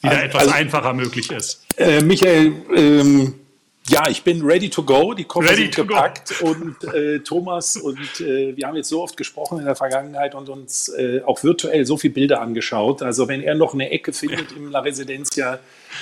wieder 0.00 0.12
also, 0.12 0.24
etwas 0.24 0.48
einfacher 0.48 0.94
möglich 0.94 1.30
ist? 1.30 1.66
Äh, 1.76 2.00
Michael, 2.00 2.54
ähm, 2.74 3.34
ja, 3.88 4.08
ich 4.08 4.22
bin 4.22 4.42
ready 4.42 4.70
to 4.70 4.82
go. 4.84 5.12
Die 5.12 5.24
Koffer 5.24 5.50
ready 5.50 5.62
sind 5.62 5.74
gepackt 5.74 6.38
go. 6.38 6.50
und 6.50 6.84
äh, 6.94 7.18
Thomas 7.20 7.76
und 7.76 8.20
äh, 8.20 8.56
wir 8.56 8.66
haben 8.66 8.76
jetzt 8.76 8.88
so 8.88 9.02
oft 9.02 9.16
gesprochen 9.16 9.58
in 9.58 9.64
der 9.64 9.74
Vergangenheit 9.74 10.34
und 10.34 10.48
uns 10.48 10.88
äh, 10.88 11.20
auch 11.24 11.42
virtuell 11.42 11.84
so 11.84 11.96
viele 11.96 12.14
Bilder 12.14 12.40
angeschaut. 12.40 13.02
Also 13.02 13.26
wenn 13.26 13.42
er 13.42 13.54
noch 13.56 13.74
eine 13.74 13.90
Ecke 13.90 14.12
findet 14.12 14.52
ja. 14.52 14.56
im 14.56 14.70
La 14.70 14.80
Residencia, 14.80 15.58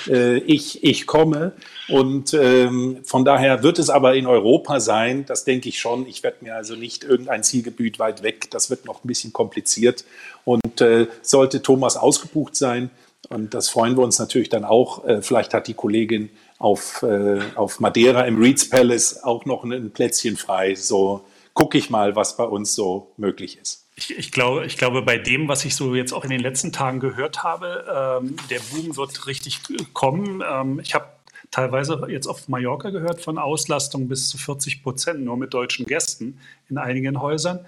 äh, 0.07 0.37
ich, 0.39 0.83
ich 0.83 1.07
komme. 1.07 1.53
Und 1.89 2.33
ähm, 2.35 2.99
von 3.03 3.25
daher 3.25 3.63
wird 3.63 3.79
es 3.79 3.89
aber 3.89 4.15
in 4.15 4.27
Europa 4.27 4.79
sein, 4.79 5.25
das 5.25 5.43
denke 5.43 5.69
ich 5.69 5.79
schon. 5.79 6.07
Ich 6.07 6.21
werde 6.21 6.37
mir 6.41 6.55
also 6.55 6.75
nicht 6.75 7.03
irgendein 7.03 7.43
Zielgebiet 7.43 7.97
weit 7.97 8.21
weg, 8.21 8.51
das 8.51 8.69
wird 8.69 8.85
noch 8.85 9.03
ein 9.03 9.07
bisschen 9.07 9.33
kompliziert. 9.33 10.05
Und 10.45 10.81
äh, 10.81 11.07
sollte 11.23 11.61
Thomas 11.63 11.97
ausgebucht 11.97 12.55
sein, 12.55 12.91
und 13.29 13.53
das 13.53 13.69
freuen 13.69 13.95
wir 13.95 14.03
uns 14.03 14.19
natürlich 14.19 14.49
dann 14.49 14.65
auch, 14.65 15.05
äh, 15.05 15.21
vielleicht 15.21 15.53
hat 15.53 15.67
die 15.67 15.73
Kollegin 15.73 16.29
auf, 16.61 17.03
äh, 17.03 17.39
auf 17.55 17.79
Madeira 17.79 18.21
im 18.21 18.39
Reeds 18.41 18.69
Palace 18.69 19.23
auch 19.23 19.45
noch 19.45 19.63
ein 19.63 19.91
Plätzchen 19.91 20.37
frei. 20.37 20.75
So 20.75 21.25
gucke 21.53 21.77
ich 21.77 21.89
mal, 21.89 22.15
was 22.15 22.37
bei 22.37 22.43
uns 22.43 22.75
so 22.75 23.11
möglich 23.17 23.57
ist. 23.59 23.87
Ich, 23.95 24.17
ich, 24.17 24.31
glaube, 24.31 24.65
ich 24.65 24.77
glaube, 24.77 25.01
bei 25.01 25.17
dem, 25.17 25.47
was 25.47 25.65
ich 25.65 25.75
so 25.75 25.95
jetzt 25.95 26.13
auch 26.13 26.23
in 26.23 26.29
den 26.29 26.39
letzten 26.39 26.71
Tagen 26.71 26.99
gehört 26.99 27.43
habe, 27.43 28.21
ähm, 28.21 28.35
der 28.49 28.59
Boom 28.59 28.95
wird 28.95 29.27
richtig 29.27 29.59
kommen. 29.93 30.43
Ähm, 30.47 30.79
ich 30.79 30.93
habe 30.93 31.07
teilweise 31.49 32.01
jetzt 32.07 32.27
auf 32.27 32.47
Mallorca 32.47 32.89
gehört 32.91 33.21
von 33.21 33.37
Auslastung 33.37 34.07
bis 34.07 34.29
zu 34.29 34.37
40 34.37 34.83
Prozent 34.83 35.21
nur 35.21 35.37
mit 35.37 35.53
deutschen 35.53 35.85
Gästen 35.85 36.39
in 36.69 36.77
einigen 36.77 37.19
Häusern. 37.19 37.65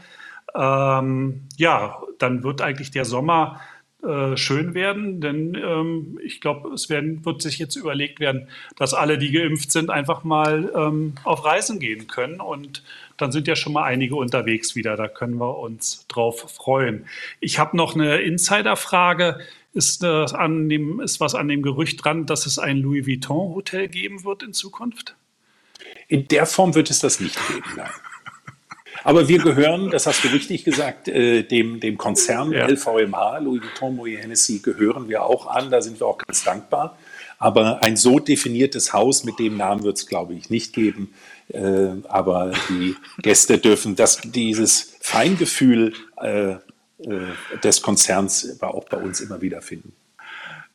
Ähm, 0.55 1.47
ja, 1.57 2.01
dann 2.19 2.43
wird 2.43 2.61
eigentlich 2.61 2.91
der 2.91 3.05
Sommer 3.05 3.59
äh, 4.03 4.35
schön 4.35 4.73
werden, 4.73 5.21
denn 5.21 5.55
ähm, 5.55 6.19
ich 6.23 6.41
glaube, 6.41 6.69
es 6.73 6.89
werden, 6.89 7.23
wird 7.23 7.41
sich 7.41 7.57
jetzt 7.57 7.77
überlegt 7.77 8.19
werden, 8.19 8.49
dass 8.75 8.93
alle, 8.93 9.17
die 9.17 9.31
geimpft 9.31 9.71
sind, 9.71 9.89
einfach 9.89 10.23
mal 10.23 10.71
ähm, 10.75 11.13
auf 11.23 11.45
Reisen 11.45 11.79
gehen 11.79 12.07
können 12.07 12.41
und 12.41 12.83
dann 13.15 13.31
sind 13.31 13.47
ja 13.47 13.55
schon 13.55 13.71
mal 13.71 13.83
einige 13.83 14.15
unterwegs 14.15 14.75
wieder. 14.75 14.97
Da 14.97 15.07
können 15.07 15.37
wir 15.37 15.57
uns 15.57 16.05
drauf 16.07 16.53
freuen. 16.53 17.05
Ich 17.39 17.59
habe 17.59 17.77
noch 17.77 17.95
eine 17.95 18.17
Insiderfrage. 18.17 19.39
Ist, 19.73 20.03
äh, 20.03 20.07
an 20.07 20.69
dem, 20.69 20.99
ist 20.99 21.19
was 21.19 21.33
an 21.33 21.47
dem 21.47 21.61
Gerücht 21.61 22.03
dran, 22.03 22.25
dass 22.25 22.45
es 22.45 22.59
ein 22.59 22.77
Louis 22.77 23.07
Vuitton 23.07 23.55
Hotel 23.55 23.87
geben 23.87 24.23
wird 24.23 24.43
in 24.43 24.53
Zukunft? 24.53 25.15
In 26.07 26.27
der 26.27 26.45
Form 26.45 26.75
wird 26.75 26.89
es 26.89 26.99
das 26.99 27.19
nicht 27.19 27.35
geben, 27.47 27.63
nein. 27.77 27.89
Aber 29.03 29.27
wir 29.27 29.39
gehören, 29.39 29.89
das 29.89 30.07
hast 30.07 30.23
du 30.23 30.29
richtig 30.29 30.63
gesagt, 30.63 31.07
äh, 31.07 31.43
dem, 31.43 31.79
dem 31.79 31.97
Konzern 31.97 32.51
ja. 32.51 32.67
LVMH, 32.67 33.39
Louis 33.39 33.61
Vuitton, 33.61 33.95
Moet 33.95 34.17
Hennessy, 34.17 34.59
gehören 34.59 35.09
wir 35.09 35.23
auch 35.23 35.47
an. 35.47 35.69
Da 35.69 35.81
sind 35.81 35.99
wir 35.99 36.07
auch 36.07 36.17
ganz 36.17 36.43
dankbar. 36.43 36.97
Aber 37.37 37.83
ein 37.83 37.97
so 37.97 38.19
definiertes 38.19 38.93
Haus 38.93 39.25
mit 39.25 39.39
dem 39.39 39.57
Namen 39.57 39.83
wird 39.83 39.97
es, 39.97 40.07
glaube 40.07 40.33
ich, 40.33 40.49
nicht 40.49 40.73
geben. 40.73 41.13
Äh, 41.49 41.89
aber 42.07 42.53
die 42.69 42.95
Gäste 43.21 43.57
dürfen 43.57 43.95
das, 43.95 44.21
dieses 44.23 44.95
Feingefühl 45.01 45.93
äh, 46.21 46.51
äh 46.51 46.59
des 47.61 47.81
Konzerns 47.81 48.61
auch 48.61 48.85
bei 48.85 48.97
uns 48.97 49.19
immer 49.19 49.41
wieder 49.41 49.61
finden. 49.61 49.93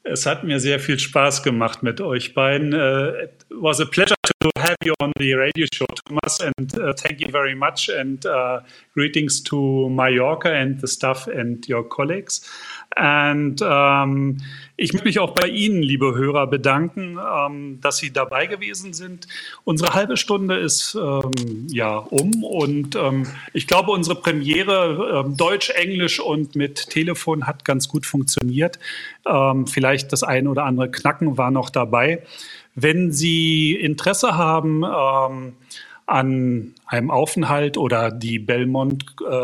Es 0.02 0.26
hat 0.26 0.44
mir 0.44 0.60
sehr 0.60 0.78
viel 0.80 0.98
Spaß 0.98 1.42
gemacht 1.42 1.82
mit 1.82 2.00
euch 2.00 2.34
beiden. 2.34 2.74
Uh, 2.74 3.24
it 3.24 3.30
was 3.50 3.80
a 3.80 3.84
pleasure 3.84 4.17
you 4.88 4.94
on 5.00 5.12
the 5.18 5.34
radio 5.34 5.66
show, 5.72 5.86
Thomas, 5.86 6.40
and 6.40 6.78
uh, 6.78 6.92
thank 6.94 7.20
you 7.20 7.30
very 7.30 7.54
much. 7.54 7.88
And 7.88 8.24
uh, 8.24 8.60
greetings 8.94 9.42
to 9.44 9.88
Mallorca 9.90 10.52
and 10.52 10.80
the 10.80 10.88
staff 10.88 11.28
and 11.28 11.66
your 11.68 11.88
colleagues. 11.88 12.40
Und 12.96 13.56
ähm, 13.62 14.38
ich 14.76 14.92
möchte 14.92 15.06
mich 15.06 15.18
auch 15.18 15.34
bei 15.34 15.48
Ihnen, 15.48 15.82
liebe 15.82 16.14
Hörer, 16.14 16.46
bedanken, 16.46 17.18
ähm, 17.18 17.80
dass 17.82 17.98
Sie 17.98 18.12
dabei 18.12 18.46
gewesen 18.46 18.94
sind. 18.94 19.28
Unsere 19.64 19.92
halbe 19.92 20.16
Stunde 20.16 20.56
ist 20.56 20.94
ähm, 20.94 21.66
ja 21.70 21.98
um 21.98 22.42
und 22.42 22.96
ähm, 22.96 23.26
ich 23.52 23.66
glaube, 23.66 23.90
unsere 23.90 24.16
Premiere 24.16 25.24
ähm, 25.26 25.36
Deutsch, 25.36 25.70
Englisch 25.70 26.18
und 26.18 26.56
mit 26.56 26.88
Telefon 26.88 27.46
hat 27.46 27.64
ganz 27.64 27.88
gut 27.88 28.06
funktioniert. 28.06 28.78
Ähm, 29.26 29.66
vielleicht 29.66 30.12
das 30.12 30.22
eine 30.22 30.48
oder 30.48 30.64
andere 30.64 30.90
Knacken 30.90 31.36
war 31.36 31.50
noch 31.50 31.70
dabei. 31.70 32.22
Wenn 32.80 33.10
Sie 33.10 33.74
Interesse 33.74 34.36
haben 34.36 34.84
an 34.84 36.74
einem 36.86 37.10
Aufenthalt 37.10 37.76
oder 37.76 38.12
die 38.12 38.38
Belmont 38.38 39.04
äh, 39.20 39.34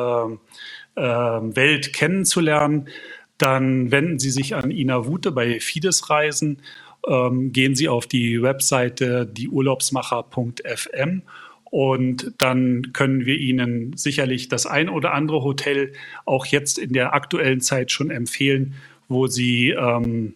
äh, 0.97 1.57
Welt 1.57 1.93
kennenzulernen, 1.93 2.89
dann 3.37 3.91
wenden 3.91 4.21
Sie 4.21 4.31
sich 4.31 4.55
an 4.55 4.71
Ina 4.71 5.07
Wute 5.07 5.33
bei 5.33 5.59
Fides 5.59 6.09
Reisen. 6.11 6.63
Ähm, 7.09 7.53
gehen 7.53 7.75
Sie 7.75 7.89
auf 7.89 8.07
die 8.07 8.41
Webseite 8.41 9.27
dieurlaubsmacher.fm 9.27 11.23
und 11.65 12.33
dann 12.39 12.93
können 12.93 13.27
wir 13.27 13.37
Ihnen 13.37 13.97
sicherlich 13.97 14.49
das 14.49 14.65
ein 14.65 14.89
oder 14.89 15.13
andere 15.13 15.43
Hotel 15.43 15.93
auch 16.25 16.47
jetzt 16.47 16.79
in 16.79 16.93
der 16.93 17.15
aktuellen 17.15 17.61
Zeit 17.61 17.91
schon 17.91 18.11
empfehlen, 18.11 18.75
wo 19.09 19.27
Sie 19.27 19.71
ähm, 19.71 20.35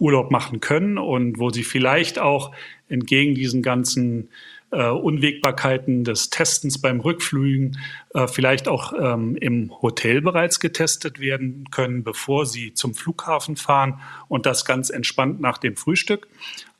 Urlaub 0.00 0.30
machen 0.30 0.60
können 0.60 0.98
und 0.98 1.38
wo 1.38 1.50
Sie 1.50 1.62
vielleicht 1.62 2.18
auch 2.18 2.52
entgegen 2.88 3.34
diesen 3.34 3.62
ganzen 3.62 4.28
äh, 4.72 4.88
Unwägbarkeiten 4.88 6.04
des 6.04 6.30
Testens 6.30 6.80
beim 6.80 7.00
Rückflügen 7.00 7.78
äh, 8.14 8.26
vielleicht 8.28 8.68
auch 8.68 8.92
ähm, 8.92 9.36
im 9.36 9.72
Hotel 9.82 10.20
bereits 10.20 10.60
getestet 10.60 11.20
werden 11.20 11.64
können, 11.70 12.04
bevor 12.04 12.46
sie 12.46 12.74
zum 12.74 12.94
Flughafen 12.94 13.56
fahren 13.56 14.00
und 14.28 14.46
das 14.46 14.64
ganz 14.64 14.90
entspannt 14.90 15.40
nach 15.40 15.58
dem 15.58 15.76
Frühstück. 15.76 16.28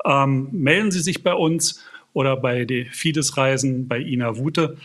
Ähm, 0.04 0.48
melden 0.52 0.90
Sie 0.90 1.00
sich 1.00 1.22
bei 1.22 1.34
uns 1.34 1.84
oder 2.12 2.36
bei 2.36 2.64
den 2.64 2.86
Fides 2.86 3.36
Reisen 3.36 3.88
bei 3.88 3.98
Ina 3.98 4.36
Wute 4.36 4.76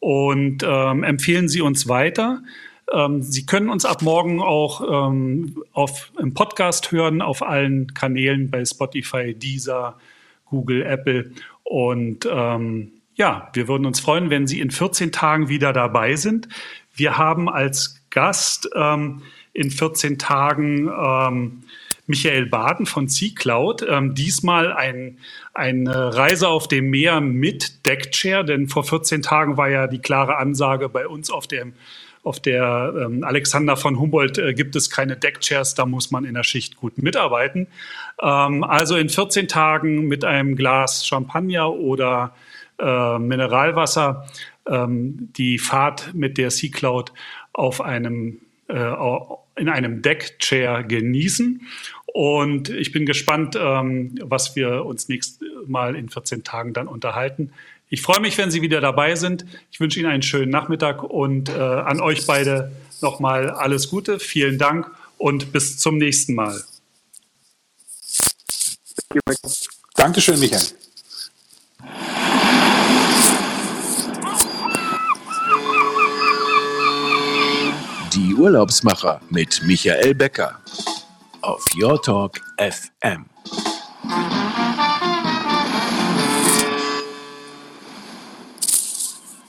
und 0.00 0.64
ähm, 0.64 1.04
empfehlen 1.04 1.48
Sie 1.48 1.60
uns 1.60 1.88
weiter. 1.88 2.42
Ähm, 2.90 3.22
Sie 3.22 3.46
können 3.46 3.68
uns 3.68 3.84
ab 3.84 4.02
morgen 4.02 4.40
auch 4.40 5.08
ähm, 5.08 5.62
auf, 5.72 6.12
im 6.18 6.34
Podcast 6.34 6.92
hören, 6.92 7.22
auf 7.22 7.42
allen 7.42 7.92
Kanälen 7.94 8.50
bei 8.50 8.64
Spotify, 8.64 9.34
Deezer, 9.34 9.98
Google, 10.46 10.82
Apple 10.82 11.32
und 11.64 12.28
ähm, 12.30 12.92
ja, 13.14 13.50
wir 13.52 13.68
würden 13.68 13.86
uns 13.86 14.00
freuen, 14.00 14.30
wenn 14.30 14.46
Sie 14.46 14.60
in 14.60 14.70
14 14.70 15.12
Tagen 15.12 15.48
wieder 15.48 15.72
dabei 15.72 16.16
sind. 16.16 16.48
Wir 16.94 17.18
haben 17.18 17.48
als 17.48 18.02
Gast 18.10 18.68
ähm, 18.74 19.22
in 19.52 19.70
14 19.70 20.18
Tagen 20.18 20.88
ähm, 20.88 21.62
Michael 22.06 22.46
Baden 22.46 22.86
von 22.86 23.08
Sea 23.08 23.30
Cloud. 23.34 23.84
Ähm, 23.88 24.14
diesmal 24.14 24.72
ein, 24.72 25.18
eine 25.54 26.14
Reise 26.14 26.48
auf 26.48 26.68
dem 26.68 26.90
Meer 26.90 27.20
mit 27.20 27.86
Deckchair, 27.86 28.44
denn 28.44 28.68
vor 28.68 28.84
14 28.84 29.22
Tagen 29.22 29.56
war 29.56 29.68
ja 29.68 29.86
die 29.86 30.00
klare 30.00 30.36
Ansage 30.36 30.88
bei 30.88 31.06
uns 31.06 31.30
auf 31.30 31.46
dem 31.46 31.74
auf 32.22 32.40
der 32.40 32.94
ähm, 32.96 33.24
Alexander 33.24 33.76
von 33.76 33.98
Humboldt 33.98 34.38
äh, 34.38 34.54
gibt 34.54 34.76
es 34.76 34.90
keine 34.90 35.16
Deckchairs, 35.16 35.74
da 35.74 35.86
muss 35.86 36.10
man 36.10 36.24
in 36.24 36.34
der 36.34 36.44
Schicht 36.44 36.76
gut 36.76 36.98
mitarbeiten. 36.98 37.66
Ähm, 38.20 38.62
also 38.62 38.96
in 38.96 39.08
14 39.08 39.48
Tagen 39.48 40.06
mit 40.06 40.24
einem 40.24 40.54
Glas 40.54 41.06
Champagner 41.06 41.72
oder 41.72 42.34
äh, 42.78 43.18
Mineralwasser 43.18 44.26
ähm, 44.66 45.30
die 45.36 45.58
Fahrt 45.58 46.14
mit 46.14 46.38
der 46.38 46.50
Sea 46.50 46.70
Cloud 46.70 47.12
auf 47.52 47.80
einem, 47.80 48.38
äh, 48.68 48.92
in 49.56 49.68
einem 49.68 50.02
Deckchair 50.02 50.84
genießen. 50.84 51.66
Und 52.06 52.68
ich 52.68 52.92
bin 52.92 53.06
gespannt, 53.06 53.58
ähm, 53.58 54.14
was 54.22 54.54
wir 54.54 54.84
uns 54.84 55.08
nächstes 55.08 55.48
Mal 55.66 55.96
in 55.96 56.08
14 56.08 56.44
Tagen 56.44 56.72
dann 56.72 56.86
unterhalten. 56.86 57.52
Ich 57.92 58.00
freue 58.00 58.20
mich, 58.20 58.38
wenn 58.38 58.50
Sie 58.50 58.62
wieder 58.62 58.80
dabei 58.80 59.16
sind. 59.16 59.44
Ich 59.70 59.78
wünsche 59.78 60.00
Ihnen 60.00 60.08
einen 60.08 60.22
schönen 60.22 60.50
Nachmittag 60.50 61.02
und 61.02 61.50
äh, 61.50 61.58
an 61.60 62.00
euch 62.00 62.26
beide 62.26 62.72
nochmal 63.02 63.50
alles 63.50 63.90
Gute. 63.90 64.18
Vielen 64.18 64.56
Dank 64.56 64.90
und 65.18 65.52
bis 65.52 65.76
zum 65.76 65.98
nächsten 65.98 66.34
Mal. 66.34 66.58
Dankeschön, 69.94 70.40
Michael. 70.40 70.62
Die 78.14 78.34
Urlaubsmacher 78.34 79.20
mit 79.28 79.62
Michael 79.64 80.14
Becker 80.14 80.58
auf 81.42 81.62
Your 81.76 82.00
Talk 82.00 82.40
FM. 82.56 83.26